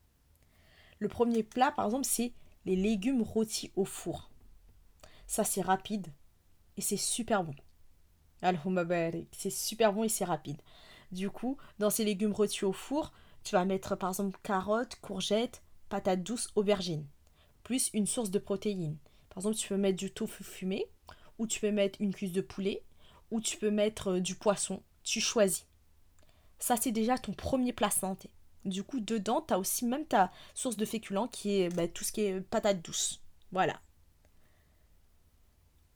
Le 0.98 1.06
premier 1.06 1.44
plat, 1.44 1.70
par 1.70 1.84
exemple, 1.84 2.04
c'est 2.04 2.32
les 2.64 2.74
légumes 2.74 3.22
rôtis 3.22 3.70
au 3.76 3.84
four. 3.84 4.32
Ça, 5.28 5.44
c'est 5.44 5.62
rapide 5.62 6.08
et 6.76 6.80
c'est 6.80 6.96
super 6.96 7.44
bon. 7.44 7.54
C'est 9.30 9.50
super 9.50 9.92
bon 9.92 10.02
et 10.02 10.08
c'est 10.08 10.24
rapide. 10.24 10.60
Du 11.12 11.30
coup, 11.30 11.58
dans 11.78 11.90
ces 11.90 12.04
légumes 12.04 12.32
rôtis 12.32 12.64
au 12.64 12.72
four, 12.72 13.12
tu 13.44 13.54
vas 13.54 13.64
mettre 13.64 13.94
par 13.94 14.10
exemple 14.10 14.36
carottes, 14.42 14.96
courgettes, 14.96 15.62
patates 15.88 16.22
douces, 16.22 16.48
aubergines, 16.54 17.06
plus 17.62 17.90
une 17.92 18.06
source 18.06 18.30
de 18.30 18.38
protéines. 18.38 18.98
Par 19.28 19.38
exemple, 19.38 19.56
tu 19.56 19.68
peux 19.68 19.76
mettre 19.76 19.98
du 19.98 20.10
tofu 20.10 20.44
fumé, 20.44 20.86
ou 21.38 21.46
tu 21.46 21.60
peux 21.60 21.70
mettre 21.70 22.00
une 22.00 22.14
cuisse 22.14 22.32
de 22.32 22.40
poulet, 22.40 22.82
ou 23.30 23.40
tu 23.40 23.56
peux 23.56 23.70
mettre 23.70 24.12
euh, 24.12 24.20
du 24.20 24.34
poisson. 24.34 24.82
Tu 25.02 25.20
choisis. 25.20 25.66
Ça, 26.58 26.76
c'est 26.76 26.92
déjà 26.92 27.18
ton 27.18 27.32
premier 27.32 27.72
plat 27.72 27.90
santé. 27.90 28.30
Du 28.64 28.82
coup, 28.82 29.00
dedans, 29.00 29.42
tu 29.46 29.54
as 29.54 29.58
aussi 29.58 29.84
même 29.84 30.04
ta 30.04 30.32
source 30.54 30.76
de 30.76 30.84
féculents 30.84 31.28
qui 31.28 31.60
est 31.60 31.74
bah, 31.74 31.88
tout 31.88 32.04
ce 32.04 32.12
qui 32.12 32.22
est 32.22 32.40
patates 32.40 32.82
douces. 32.82 33.22
Voilà. 33.52 33.80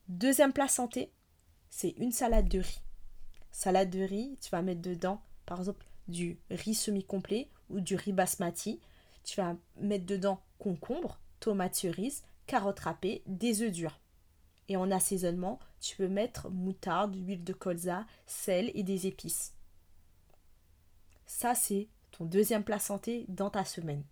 Deuxième 0.09 0.52
plat 0.52 0.68
santé, 0.68 1.12
c'est 1.68 1.94
une 1.98 2.12
salade 2.12 2.48
de 2.48 2.61
riz. 2.61 2.81
Salade 3.50 3.90
de 3.90 4.00
riz, 4.00 4.38
tu 4.40 4.50
vas 4.50 4.62
mettre 4.62 4.83
dedans, 4.83 5.20
par 5.46 5.59
exemple, 5.59 5.85
du 6.09 6.38
riz 6.50 6.74
semi-complet 6.74 7.48
ou 7.70 7.81
du 7.81 7.96
riz 7.96 8.12
basmati. 8.12 8.81
Tu 9.25 9.41
vas 9.41 9.57
mettre 9.81 10.07
dedans 10.07 10.41
concombre, 10.59 11.19
tomates 11.41 11.75
cerises, 11.75 12.23
carottes 12.47 12.81
râpées, 12.81 13.23
des 13.27 13.63
œufs 13.63 13.73
durs. 13.73 14.01
Et 14.69 14.77
en 14.77 14.91
assaisonnement, 14.91 15.59
tu 15.81 15.97
peux 15.97 16.09
mettre 16.09 16.49
moutarde, 16.51 17.17
huile 17.17 17.45
de 17.45 17.53
colza, 17.53 18.07
sel 18.27 18.71
et 18.75 18.83
des 18.83 19.07
épices. 19.07 19.55
Ça, 21.27 21.55
c'est 21.55 21.89
ton 22.13 22.25
deuxième 22.25 22.65
plat 22.65 22.79
santé 22.79 23.25
dans 23.29 23.51
ta 23.51 23.65
semaine. 23.65 24.05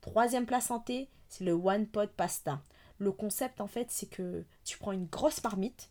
Troisième 0.00 0.46
plat 0.46 0.60
santé, 0.60 1.08
c'est 1.28 1.44
le 1.44 1.52
one 1.52 1.86
pot 1.86 2.10
pasta. 2.10 2.62
Le 2.98 3.12
concept, 3.12 3.60
en 3.60 3.66
fait, 3.66 3.90
c'est 3.90 4.08
que 4.08 4.44
tu 4.64 4.78
prends 4.78 4.92
une 4.92 5.06
grosse 5.06 5.42
marmite. 5.44 5.90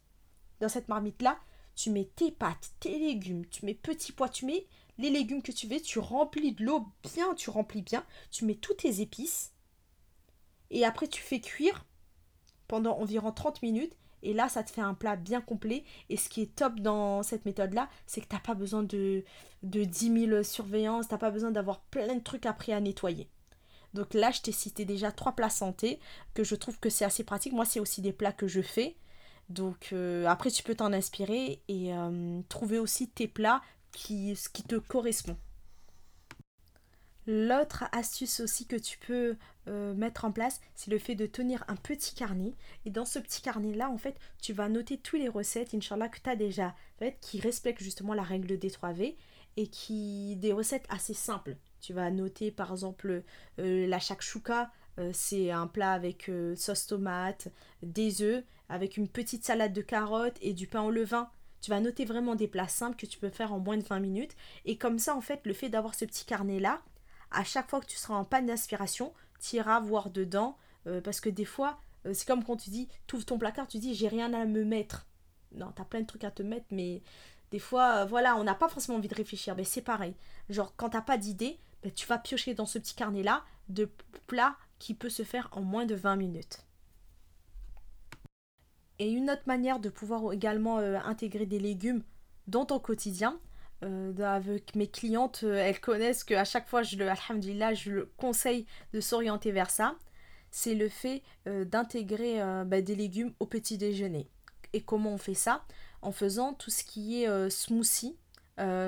Dans 0.59 0.69
cette 0.69 0.89
marmite-là, 0.89 1.37
tu 1.75 1.91
mets 1.91 2.09
tes 2.15 2.31
pâtes, 2.31 2.71
tes 2.79 2.97
légumes, 2.97 3.45
tu 3.45 3.65
mets 3.65 3.75
petits 3.75 4.11
pois, 4.11 4.29
tu 4.29 4.45
mets 4.45 4.65
les 4.97 5.09
légumes 5.09 5.41
que 5.41 5.51
tu 5.51 5.67
veux, 5.67 5.79
tu 5.81 5.99
remplis 5.99 6.53
de 6.53 6.63
l'eau 6.63 6.87
bien, 7.03 7.33
tu 7.35 7.49
remplis 7.49 7.81
bien, 7.81 8.05
tu 8.31 8.45
mets 8.45 8.55
toutes 8.55 8.77
tes 8.77 9.01
épices. 9.01 9.53
Et 10.69 10.85
après, 10.85 11.07
tu 11.07 11.21
fais 11.21 11.39
cuire 11.39 11.85
pendant 12.67 12.97
environ 12.97 13.31
30 13.31 13.61
minutes 13.61 13.95
et 14.23 14.33
là, 14.33 14.49
ça 14.49 14.63
te 14.63 14.71
fait 14.71 14.81
un 14.81 14.93
plat 14.93 15.15
bien 15.15 15.41
complet. 15.41 15.83
Et 16.09 16.17
ce 16.17 16.29
qui 16.29 16.41
est 16.41 16.55
top 16.55 16.79
dans 16.79 17.23
cette 17.23 17.45
méthode-là, 17.45 17.89
c'est 18.05 18.21
que 18.21 18.27
tu 18.27 18.35
n'as 18.35 18.41
pas 18.41 18.55
besoin 18.55 18.83
de, 18.83 19.23
de 19.63 19.83
10 19.83 20.27
000 20.27 20.43
surveillances, 20.43 21.07
tu 21.07 21.13
n'as 21.13 21.19
pas 21.19 21.31
besoin 21.31 21.51
d'avoir 21.51 21.81
plein 21.81 22.15
de 22.15 22.23
trucs 22.23 22.45
après 22.45 22.73
à 22.73 22.79
nettoyer. 22.79 23.29
Donc 23.93 24.13
là, 24.13 24.31
je 24.31 24.41
t'ai 24.41 24.51
cité 24.51 24.85
déjà 24.85 25.11
trois 25.11 25.31
plats 25.31 25.49
santé 25.49 25.99
que 26.33 26.43
je 26.43 26.55
trouve 26.55 26.79
que 26.79 26.89
c'est 26.89 27.05
assez 27.05 27.23
pratique. 27.23 27.53
Moi, 27.53 27.65
c'est 27.65 27.79
aussi 27.79 28.01
des 28.01 28.11
plats 28.11 28.33
que 28.33 28.47
je 28.47 28.61
fais. 28.61 28.97
Donc 29.49 29.89
euh, 29.93 30.25
après, 30.25 30.51
tu 30.51 30.61
peux 30.61 30.75
t'en 30.75 30.91
inspirer 30.91 31.61
et 31.67 31.93
euh, 31.93 32.41
trouver 32.49 32.79
aussi 32.79 33.07
tes 33.07 33.27
plats 33.27 33.61
qui, 33.91 34.37
qui 34.53 34.63
te 34.63 34.75
correspondent. 34.75 35.37
L'autre 37.27 37.83
astuce 37.91 38.39
aussi 38.39 38.65
que 38.65 38.77
tu 38.77 38.97
peux 38.99 39.35
euh, 39.67 39.93
mettre 39.93 40.23
en 40.23 40.31
place, 40.31 40.61
c'est 40.75 40.89
le 40.89 40.97
fait 40.97 41.13
de 41.13 41.25
tenir 41.25 41.65
un 41.67 41.75
petit 41.75 42.15
carnet. 42.15 42.53
Et 42.85 42.89
dans 42.89 43.03
ce 43.03 43.19
petit 43.19 43.41
carnet-là, 43.41 43.89
en 43.89 43.97
fait, 43.97 44.15
tu 44.41 44.53
vas 44.53 44.69
noter 44.69 44.97
toutes 44.97 45.19
les 45.19 45.27
recettes, 45.27 45.73
Inch'Allah, 45.73 46.07
que 46.07 46.21
tu 46.21 46.29
as 46.29 46.37
déjà 46.37 46.73
faites, 46.97 47.19
qui 47.19 47.41
respectent 47.41 47.83
justement 47.83 48.13
la 48.13 48.23
règle 48.23 48.57
des 48.57 48.69
3V 48.69 49.17
et 49.57 49.67
qui 49.67 50.37
des 50.37 50.53
recettes 50.53 50.85
assez 50.87 51.13
simples. 51.13 51.57
Tu 51.81 51.91
vas 51.91 52.09
noter 52.11 52.49
par 52.49 52.71
exemple 52.71 53.23
euh, 53.59 53.87
la 53.87 53.99
shakshuka, 53.99 54.71
euh, 54.97 55.11
c'est 55.13 55.51
un 55.51 55.67
plat 55.67 55.91
avec 55.91 56.31
sauce 56.55 56.87
tomate, 56.87 57.49
des 57.83 58.21
œufs, 58.21 58.45
avec 58.69 58.95
une 58.95 59.09
petite 59.09 59.43
salade 59.43 59.73
de 59.73 59.81
carottes 59.81 60.37
et 60.41 60.53
du 60.53 60.67
pain 60.67 60.81
au 60.81 60.91
levain. 60.91 61.29
Tu 61.67 61.71
vas 61.71 61.81
noter 61.81 62.05
vraiment 62.05 62.35
des 62.35 62.47
plats 62.47 62.69
simples 62.69 62.95
que 62.95 63.05
tu 63.05 63.19
peux 63.19 63.27
faire 63.27 63.51
en 63.51 63.59
moins 63.59 63.75
de 63.75 63.83
20 63.83 63.99
minutes. 63.99 64.37
Et 64.63 64.77
comme 64.77 64.99
ça, 64.99 65.17
en 65.17 65.19
fait, 65.19 65.41
le 65.43 65.51
fait 65.51 65.67
d'avoir 65.67 65.95
ce 65.95 66.05
petit 66.05 66.23
carnet-là, 66.23 66.81
à 67.29 67.43
chaque 67.43 67.69
fois 67.69 67.81
que 67.81 67.85
tu 67.85 67.97
seras 67.97 68.15
en 68.15 68.23
panne 68.23 68.45
d'inspiration, 68.45 69.13
tu 69.41 69.57
iras 69.57 69.81
voir 69.81 70.09
dedans. 70.09 70.57
Euh, 70.87 71.01
parce 71.01 71.19
que 71.19 71.27
des 71.27 71.43
fois, 71.43 71.81
euh, 72.05 72.13
c'est 72.13 72.25
comme 72.25 72.45
quand 72.45 72.55
tu 72.55 72.69
dis, 72.69 72.87
tu 73.05 73.21
ton 73.25 73.37
placard, 73.37 73.67
tu 73.67 73.79
dis, 73.79 73.95
j'ai 73.95 74.07
rien 74.07 74.33
à 74.33 74.45
me 74.45 74.63
mettre. 74.63 75.07
Non, 75.55 75.73
tu 75.75 75.81
as 75.81 75.83
plein 75.83 75.99
de 75.99 76.05
trucs 76.05 76.23
à 76.23 76.31
te 76.31 76.41
mettre, 76.41 76.67
mais 76.71 77.01
des 77.51 77.59
fois, 77.59 77.97
euh, 77.97 78.05
voilà, 78.05 78.37
on 78.37 78.45
n'a 78.45 78.55
pas 78.55 78.69
forcément 78.69 78.97
envie 78.97 79.09
de 79.09 79.15
réfléchir. 79.15 79.53
Mais 79.57 79.65
c'est 79.65 79.81
pareil. 79.81 80.15
Genre, 80.47 80.73
quand 80.77 80.91
t'as 80.91 81.01
pas 81.01 81.17
d'idée, 81.17 81.59
ben, 81.83 81.91
tu 81.91 82.07
vas 82.07 82.17
piocher 82.17 82.53
dans 82.53 82.65
ce 82.65 82.79
petit 82.79 82.95
carnet-là 82.95 83.43
de 83.67 83.91
plats 84.25 84.55
qui 84.79 84.93
peut 84.93 85.09
se 85.09 85.23
faire 85.23 85.49
en 85.51 85.63
moins 85.63 85.85
de 85.85 85.95
20 85.95 86.15
minutes. 86.15 86.63
Et 88.99 89.11
une 89.11 89.29
autre 89.29 89.43
manière 89.45 89.79
de 89.79 89.89
pouvoir 89.89 90.33
également 90.33 90.77
intégrer 90.77 91.45
des 91.45 91.59
légumes 91.59 92.03
dans 92.47 92.65
ton 92.65 92.79
quotidien, 92.79 93.39
euh, 93.83 94.13
avec 94.23 94.75
mes 94.75 94.87
clientes, 94.87 95.41
euh, 95.43 95.55
elles 95.55 95.79
connaissent 95.79 96.23
qu'à 96.23 96.45
chaque 96.45 96.67
fois, 96.67 96.81
je 96.81 96.95
le, 96.95 97.07
alhamdulillah, 97.09 97.75
je 97.75 97.91
le 97.91 98.11
conseille 98.17 98.65
de 98.93 99.01
s'orienter 99.01 99.51
vers 99.51 99.69
ça. 99.69 99.95
C'est 100.49 100.73
le 100.73 100.89
fait 100.89 101.21
euh, 101.47 101.63
d'intégrer 101.65 102.39
bah, 102.65 102.81
des 102.81 102.95
légumes 102.95 103.33
au 103.39 103.45
petit 103.45 103.77
déjeuner. 103.77 104.29
Et 104.73 104.81
comment 104.81 105.13
on 105.13 105.17
fait 105.17 105.35
ça? 105.35 105.63
En 106.01 106.11
faisant 106.11 106.53
tout 106.53 106.71
ce 106.71 106.83
qui 106.83 107.23
est 107.23 107.49
smoothie, 107.49 108.17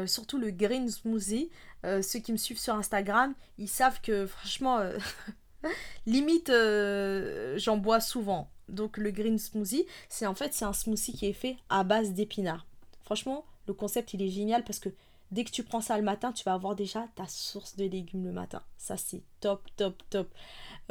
surtout 0.06 0.38
le 0.38 0.52
green 0.52 0.90
smoothie. 0.90 1.50
ceux 1.84 2.20
qui 2.20 2.32
me 2.32 2.38
suivent 2.38 2.60
sur 2.60 2.76
Instagram, 2.76 3.34
ils 3.58 3.68
savent 3.68 4.00
que 4.02 4.26
franchement, 4.26 4.80
limite, 6.06 6.52
j'en 7.58 7.78
bois 7.78 8.00
souvent. 8.00 8.50
Donc 8.70 8.98
le 8.98 9.12
green 9.12 9.38
smoothie, 9.38 9.86
c'est 10.08 10.26
en 10.26 10.36
fait 10.36 10.54
c'est 10.54 10.66
un 10.66 10.74
smoothie 10.74 11.14
qui 11.14 11.26
est 11.26 11.34
fait 11.34 11.58
à 11.70 11.84
base 11.84 12.14
d'épinards. 12.14 12.66
Franchement, 13.02 13.46
le 13.68 13.74
concept, 13.74 14.14
il 14.14 14.22
est 14.22 14.30
génial 14.30 14.64
parce 14.64 14.80
que 14.80 14.90
dès 15.32 15.44
que 15.44 15.52
tu 15.52 15.64
prends 15.64 15.82
ça 15.82 15.98
le 15.98 16.04
matin, 16.04 16.32
tu 16.32 16.44
vas 16.44 16.54
avoir 16.54 16.76
déjà 16.76 17.08
ta 17.16 17.28
source 17.28 17.76
de 17.76 17.86
légumes 17.86 18.26
le 18.26 18.32
matin. 18.32 18.62
Ça, 18.78 18.98
c'est 18.98 19.22
top, 19.40 19.68
top, 19.76 20.02
top. 20.10 20.34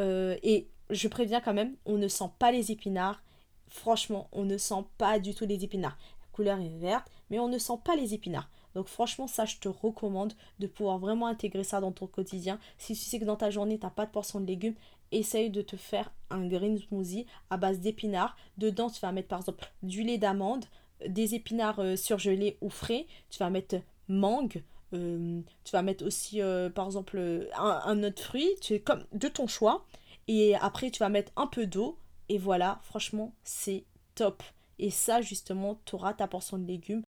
Euh, 0.01 0.37
et 0.43 0.69
je 0.91 1.09
préviens 1.09 1.41
quand 1.41 1.55
même, 1.55 1.77
on 1.87 1.99
ne 1.99 2.09
sent 2.09 2.31
pas 2.39 2.53
les 2.53 2.73
épinards. 2.73 3.23
Franchement, 3.69 4.29
on 4.33 4.45
ne 4.45 4.57
sent 4.57 4.85
pas 4.97 5.19
du 5.19 5.35
tout 5.35 5.45
les 5.45 5.65
épinards. 5.65 5.99
La 6.23 6.27
couleur 6.33 6.61
est 6.61 6.79
verte, 6.79 7.11
mais 7.31 7.39
on 7.39 7.49
ne 7.49 7.59
sent 7.59 7.79
pas 7.85 7.97
les 7.97 8.15
épinards. 8.15 8.49
Donc 8.75 8.87
franchement, 8.87 9.27
ça, 9.27 9.45
je 9.45 9.57
te 9.57 9.69
recommande 9.69 10.35
de 10.61 10.67
pouvoir 10.67 10.99
vraiment 10.99 11.27
intégrer 11.27 11.65
ça 11.65 11.81
dans 11.81 11.91
ton 11.91 12.07
quotidien. 12.07 12.61
Si 12.79 12.95
tu 12.95 13.01
sais 13.01 13.19
que 13.19 13.25
dans 13.25 13.37
ta 13.37 13.51
journée, 13.51 13.79
tu 13.79 13.85
n'as 13.85 13.91
pas 13.91 14.07
de 14.07 14.11
portion 14.11 14.41
de 14.41 14.47
légumes, 14.47 14.77
essaye 15.13 15.51
de 15.51 15.63
te 15.63 15.77
faire 15.77 16.13
un 16.31 16.47
green 16.47 16.79
smoothie 16.79 17.27
à 17.51 17.57
base 17.57 17.81
d'épinards. 17.81 18.37
Dedans, 18.57 18.91
tu 18.91 19.01
vas 19.01 19.13
mettre 19.13 19.29
par 19.29 19.41
exemple 19.41 19.71
du 19.83 20.03
lait 20.03 20.19
d'amande, 20.19 20.65
des 21.07 21.35
épinards 21.35 21.81
euh, 21.81 21.97
surgelés 21.97 22.59
ou 22.61 22.71
frais. 22.71 23.07
Tu 23.31 23.39
vas 23.39 23.51
mettre 23.51 23.77
mangue. 24.09 24.63
Euh, 24.95 25.41
tu 25.65 25.73
vas 25.73 25.83
mettre 25.83 26.05
aussi, 26.05 26.41
euh, 26.41 26.71
par 26.71 26.87
exemple, 26.87 27.49
un, 27.57 28.03
autre 28.03 28.23
fruit, 28.23 28.49
tu 28.61 28.81
comme 28.81 29.05
de 29.13 29.29
ton 29.29 29.47
choix. 29.47 29.87
Et 30.27 30.55
après, 30.57 30.91
tu 30.91 30.99
vas 31.01 31.09
mettre 31.09 31.33
un 31.37 31.47
peu 31.47 31.67
d'eau. 31.67 31.99
Et 32.29 32.39
voilà, 32.39 32.81
franchement, 32.83 33.35
c'est 33.45 33.85
top. 34.15 34.43
Et 34.79 34.91
ça, 34.91 35.21
justement, 35.21 35.81
tu 35.85 35.95
auras 35.95 36.15
ta 36.15 36.27
portion 36.27 36.59
de 36.59 36.67
légumes. 36.67 37.03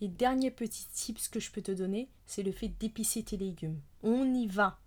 Et 0.00 0.08
dernier 0.08 0.50
petit 0.50 0.86
tips 0.88 1.28
que 1.28 1.40
je 1.40 1.50
peux 1.50 1.62
te 1.62 1.72
donner, 1.72 2.08
c'est 2.26 2.42
le 2.42 2.52
fait 2.52 2.68
d'épicer 2.68 3.22
tes 3.22 3.36
légumes. 3.36 3.80
On 4.02 4.32
y 4.32 4.46
va. 4.46 4.78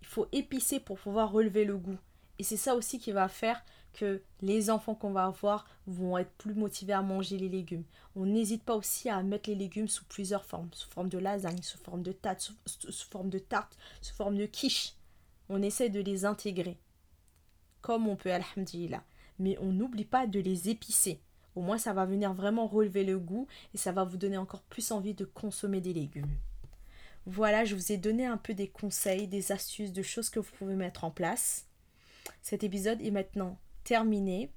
Il 0.00 0.06
faut 0.06 0.26
épicer 0.32 0.80
pour 0.80 0.98
pouvoir 0.98 1.32
relever 1.32 1.64
le 1.64 1.76
goût. 1.76 1.98
Et 2.38 2.44
c'est 2.44 2.56
ça 2.56 2.74
aussi 2.74 3.00
qui 3.00 3.12
va 3.12 3.28
faire 3.28 3.64
que 3.92 4.22
les 4.42 4.70
enfants 4.70 4.94
qu'on 4.94 5.10
va 5.10 5.24
avoir 5.24 5.66
vont 5.86 6.18
être 6.18 6.30
plus 6.32 6.54
motivés 6.54 6.92
à 6.92 7.02
manger 7.02 7.36
les 7.36 7.48
légumes. 7.48 7.84
On 8.14 8.26
n'hésite 8.26 8.62
pas 8.62 8.76
aussi 8.76 9.08
à 9.08 9.22
mettre 9.22 9.50
les 9.50 9.56
légumes 9.56 9.88
sous 9.88 10.04
plusieurs 10.04 10.44
formes, 10.44 10.68
sous 10.72 10.88
forme 10.88 11.08
de 11.08 11.18
lasagne, 11.18 11.62
sous 11.62 11.78
forme 11.78 12.02
de 12.02 12.12
tarte, 12.12 12.52
sous, 12.66 13.08
forme 13.10 13.30
de 13.30 13.38
tarte, 13.38 13.76
sous 14.00 14.14
forme 14.14 14.36
de 14.36 14.46
quiche. 14.46 14.94
On 15.48 15.62
essaie 15.62 15.88
de 15.88 16.00
les 16.00 16.24
intégrer 16.24 16.78
comme 17.80 18.08
on 18.08 18.16
peut, 18.16 18.32
alhamdulillah. 18.32 19.02
Mais 19.38 19.56
on 19.60 19.72
n'oublie 19.72 20.04
pas 20.04 20.26
de 20.26 20.40
les 20.40 20.68
épicer. 20.68 21.20
Au 21.54 21.60
moins, 21.60 21.78
ça 21.78 21.92
va 21.92 22.04
venir 22.04 22.34
vraiment 22.34 22.66
relever 22.66 23.04
le 23.04 23.18
goût 23.18 23.46
et 23.74 23.78
ça 23.78 23.92
va 23.92 24.04
vous 24.04 24.16
donner 24.16 24.36
encore 24.36 24.62
plus 24.62 24.92
envie 24.92 25.14
de 25.14 25.24
consommer 25.24 25.80
des 25.80 25.92
légumes. 25.92 26.30
Voilà, 27.26 27.64
je 27.64 27.74
vous 27.74 27.92
ai 27.92 27.96
donné 27.98 28.24
un 28.26 28.38
peu 28.38 28.54
des 28.54 28.68
conseils, 28.68 29.28
des 29.28 29.52
astuces, 29.52 29.92
de 29.92 30.02
choses 30.02 30.30
que 30.30 30.40
vous 30.40 30.52
pouvez 30.58 30.74
mettre 30.74 31.04
en 31.04 31.10
place. 31.10 31.66
Cet 32.42 32.64
épisode 32.64 33.02
est 33.02 33.10
maintenant 33.10 33.58
terminé. 33.84 34.52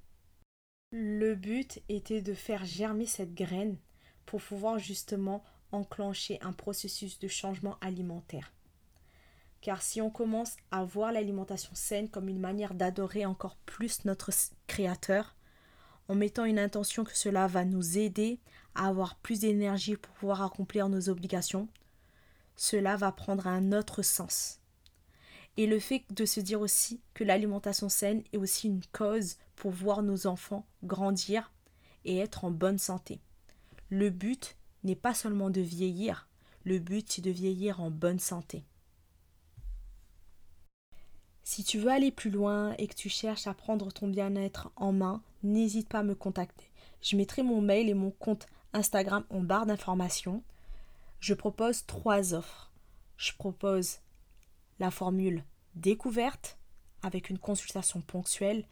Le 0.91 1.36
but 1.36 1.82
était 1.89 2.21
de 2.21 2.34
faire 2.34 2.65
germer 2.65 3.06
cette 3.06 3.34
graine 3.34 3.78
pour 4.26 4.41
pouvoir 4.41 4.80
justement 4.80 5.43
enclencher 5.71 6.38
un 6.41 6.54
processus 6.54 7.19
de 7.19 7.28
changement 7.28 7.78
alimentaire. 7.82 8.54
Car 9.62 9.82
si 9.82 10.02
on 10.02 10.10
commence 10.10 10.58
à 10.71 10.84
voir 10.84 11.12
l'alimentation 11.12 11.71
saine 11.74 12.10
comme 12.10 12.30
une 12.30 12.39
manière 12.39 12.74
d'adorer 12.74 13.26
encore 13.26 13.58
plus 13.58 14.06
notre 14.06 14.32
Créateur, 14.67 15.36
en 16.08 16.15
mettant 16.15 16.45
une 16.45 16.60
intention 16.60 17.04
que 17.04 17.17
cela 17.17 17.47
va 17.47 17.63
nous 17.63 17.97
aider 17.97 18.39
à 18.76 18.88
avoir 18.88 19.15
plus 19.15 19.41
d'énergie 19.41 19.95
pour 19.95 20.13
pouvoir 20.15 20.41
accomplir 20.41 20.89
nos 20.89 21.10
obligations, 21.10 21.67
cela 22.55 22.95
va 22.95 23.11
prendre 23.11 23.47
un 23.47 23.71
autre 23.71 24.01
sens. 24.01 24.59
Et 25.57 25.67
le 25.67 25.79
fait 25.79 26.03
de 26.11 26.25
se 26.25 26.39
dire 26.39 26.61
aussi 26.61 27.01
que 27.13 27.23
l'alimentation 27.23 27.89
saine 27.89 28.23
est 28.31 28.37
aussi 28.37 28.67
une 28.67 28.83
cause 28.91 29.37
pour 29.55 29.71
voir 29.71 30.01
nos 30.01 30.27
enfants 30.27 30.65
grandir 30.83 31.51
et 32.05 32.17
être 32.17 32.45
en 32.45 32.51
bonne 32.51 32.77
santé. 32.77 33.19
Le 33.89 34.09
but 34.09 34.55
n'est 34.83 34.95
pas 34.95 35.13
seulement 35.13 35.49
de 35.49 35.61
vieillir, 35.61 36.27
le 36.63 36.79
but 36.79 37.11
c'est 37.11 37.21
de 37.21 37.31
vieillir 37.31 37.81
en 37.81 37.91
bonne 37.91 38.19
santé. 38.19 38.63
Si 41.43 41.63
tu 41.63 41.79
veux 41.79 41.89
aller 41.89 42.11
plus 42.11 42.29
loin 42.29 42.73
et 42.77 42.87
que 42.87 42.95
tu 42.95 43.09
cherches 43.09 43.47
à 43.47 43.53
prendre 43.53 43.91
ton 43.91 44.07
bien-être 44.07 44.71
en 44.75 44.93
main, 44.93 45.21
n'hésite 45.43 45.89
pas 45.89 45.99
à 45.99 46.03
me 46.03 46.15
contacter. 46.15 46.69
Je 47.01 47.17
mettrai 47.17 47.43
mon 47.43 47.61
mail 47.61 47.89
et 47.89 47.93
mon 47.93 48.11
compte 48.11 48.45
Instagram 48.73 49.25
en 49.29 49.41
barre 49.41 49.65
d'informations. 49.65 50.43
Je 51.21 51.34
propose 51.34 51.86
trois 51.86 52.34
offres. 52.34 52.73
Je 53.15 53.31
propose 53.31 53.99
la 54.79 54.91
formule 54.91 55.45
découverte 55.75 56.57
avec 57.01 57.29
une 57.29 57.39
consultation 57.39 58.01
ponctuelle, 58.01 58.67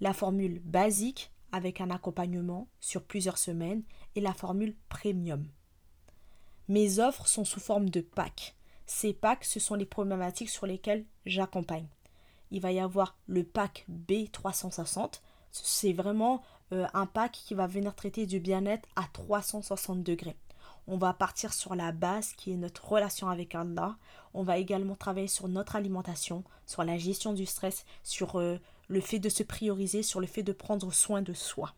la 0.00 0.12
formule 0.12 0.60
basique 0.60 1.32
avec 1.50 1.80
un 1.80 1.90
accompagnement 1.90 2.68
sur 2.78 3.02
plusieurs 3.02 3.38
semaines 3.38 3.82
et 4.14 4.20
la 4.20 4.32
formule 4.32 4.76
premium. 4.88 5.44
Mes 6.68 7.00
offres 7.00 7.26
sont 7.26 7.44
sous 7.44 7.60
forme 7.60 7.90
de 7.90 8.00
packs. 8.00 8.54
Ces 8.86 9.12
packs, 9.12 9.44
ce 9.44 9.58
sont 9.58 9.74
les 9.74 9.86
problématiques 9.86 10.50
sur 10.50 10.66
lesquelles 10.66 11.04
j'accompagne 11.24 11.88
il 12.50 12.60
va 12.60 12.72
y 12.72 12.80
avoir 12.80 13.16
le 13.26 13.44
pack 13.44 13.86
B360. 13.90 15.20
C'est 15.50 15.92
vraiment 15.92 16.42
euh, 16.72 16.86
un 16.94 17.06
pack 17.06 17.32
qui 17.32 17.54
va 17.54 17.66
venir 17.66 17.94
traiter 17.94 18.26
du 18.26 18.40
bien-être 18.40 18.88
à 18.96 19.04
360 19.12 20.02
degrés. 20.02 20.36
On 20.88 20.96
va 20.96 21.12
partir 21.12 21.52
sur 21.52 21.74
la 21.74 21.92
base 21.92 22.32
qui 22.34 22.52
est 22.52 22.56
notre 22.56 22.86
relation 22.86 23.28
avec 23.28 23.54
Allah. 23.54 23.96
On 24.34 24.42
va 24.42 24.58
également 24.58 24.94
travailler 24.94 25.26
sur 25.26 25.48
notre 25.48 25.74
alimentation, 25.74 26.44
sur 26.64 26.84
la 26.84 26.96
gestion 26.96 27.32
du 27.32 27.44
stress, 27.44 27.84
sur 28.04 28.38
euh, 28.38 28.58
le 28.88 29.00
fait 29.00 29.18
de 29.18 29.28
se 29.28 29.42
prioriser, 29.42 30.02
sur 30.02 30.20
le 30.20 30.26
fait 30.26 30.44
de 30.44 30.52
prendre 30.52 30.92
soin 30.92 31.22
de 31.22 31.32
soi. 31.32 31.74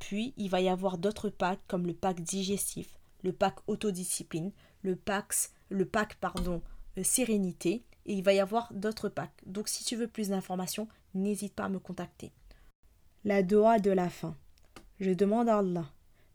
Puis, 0.00 0.34
il 0.36 0.50
va 0.50 0.60
y 0.60 0.68
avoir 0.68 0.98
d'autres 0.98 1.28
packs 1.28 1.64
comme 1.68 1.86
le 1.86 1.94
pack 1.94 2.20
digestif, 2.20 2.98
le 3.22 3.32
pack 3.32 3.56
autodiscipline, 3.68 4.50
le 4.82 4.96
pack, 4.96 5.32
le 5.68 5.86
pack 5.86 6.16
pardon, 6.16 6.60
euh, 6.98 7.04
sérénité 7.04 7.84
et 8.04 8.14
il 8.14 8.24
va 8.24 8.32
y 8.32 8.40
avoir 8.40 8.72
d'autres 8.72 9.08
packs. 9.08 9.42
Donc 9.46 9.68
si 9.68 9.84
tu 9.84 9.96
veux 9.96 10.08
plus 10.08 10.28
d'informations, 10.28 10.88
n'hésite 11.14 11.54
pas 11.54 11.64
à 11.64 11.68
me 11.68 11.78
contacter. 11.78 12.32
La 13.24 13.42
doa 13.42 13.78
de 13.78 13.90
la 13.90 14.10
fin. 14.10 14.36
Je 14.98 15.12
demande 15.12 15.48
à 15.48 15.58
Allah 15.58 15.86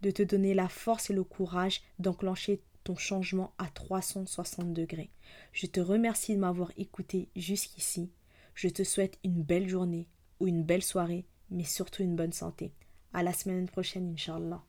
de 0.01 0.11
te 0.11 0.23
donner 0.23 0.53
la 0.53 0.69
force 0.69 1.09
et 1.09 1.13
le 1.13 1.23
courage 1.23 1.81
d'enclencher 1.99 2.61
ton 2.83 2.95
changement 2.95 3.53
à 3.57 3.67
360 3.67 4.73
degrés. 4.73 5.11
Je 5.51 5.67
te 5.67 5.79
remercie 5.79 6.35
de 6.35 6.39
m'avoir 6.39 6.71
écouté 6.77 7.29
jusqu'ici. 7.35 8.11
Je 8.53 8.69
te 8.69 8.83
souhaite 8.83 9.19
une 9.23 9.43
belle 9.43 9.67
journée 9.67 10.07
ou 10.39 10.47
une 10.47 10.63
belle 10.63 10.83
soirée, 10.83 11.25
mais 11.49 11.63
surtout 11.63 12.03
une 12.03 12.15
bonne 12.15 12.33
santé. 12.33 12.73
À 13.13 13.23
la 13.23 13.33
semaine 13.33 13.67
prochaine, 13.67 14.13
Inch'Allah. 14.13 14.66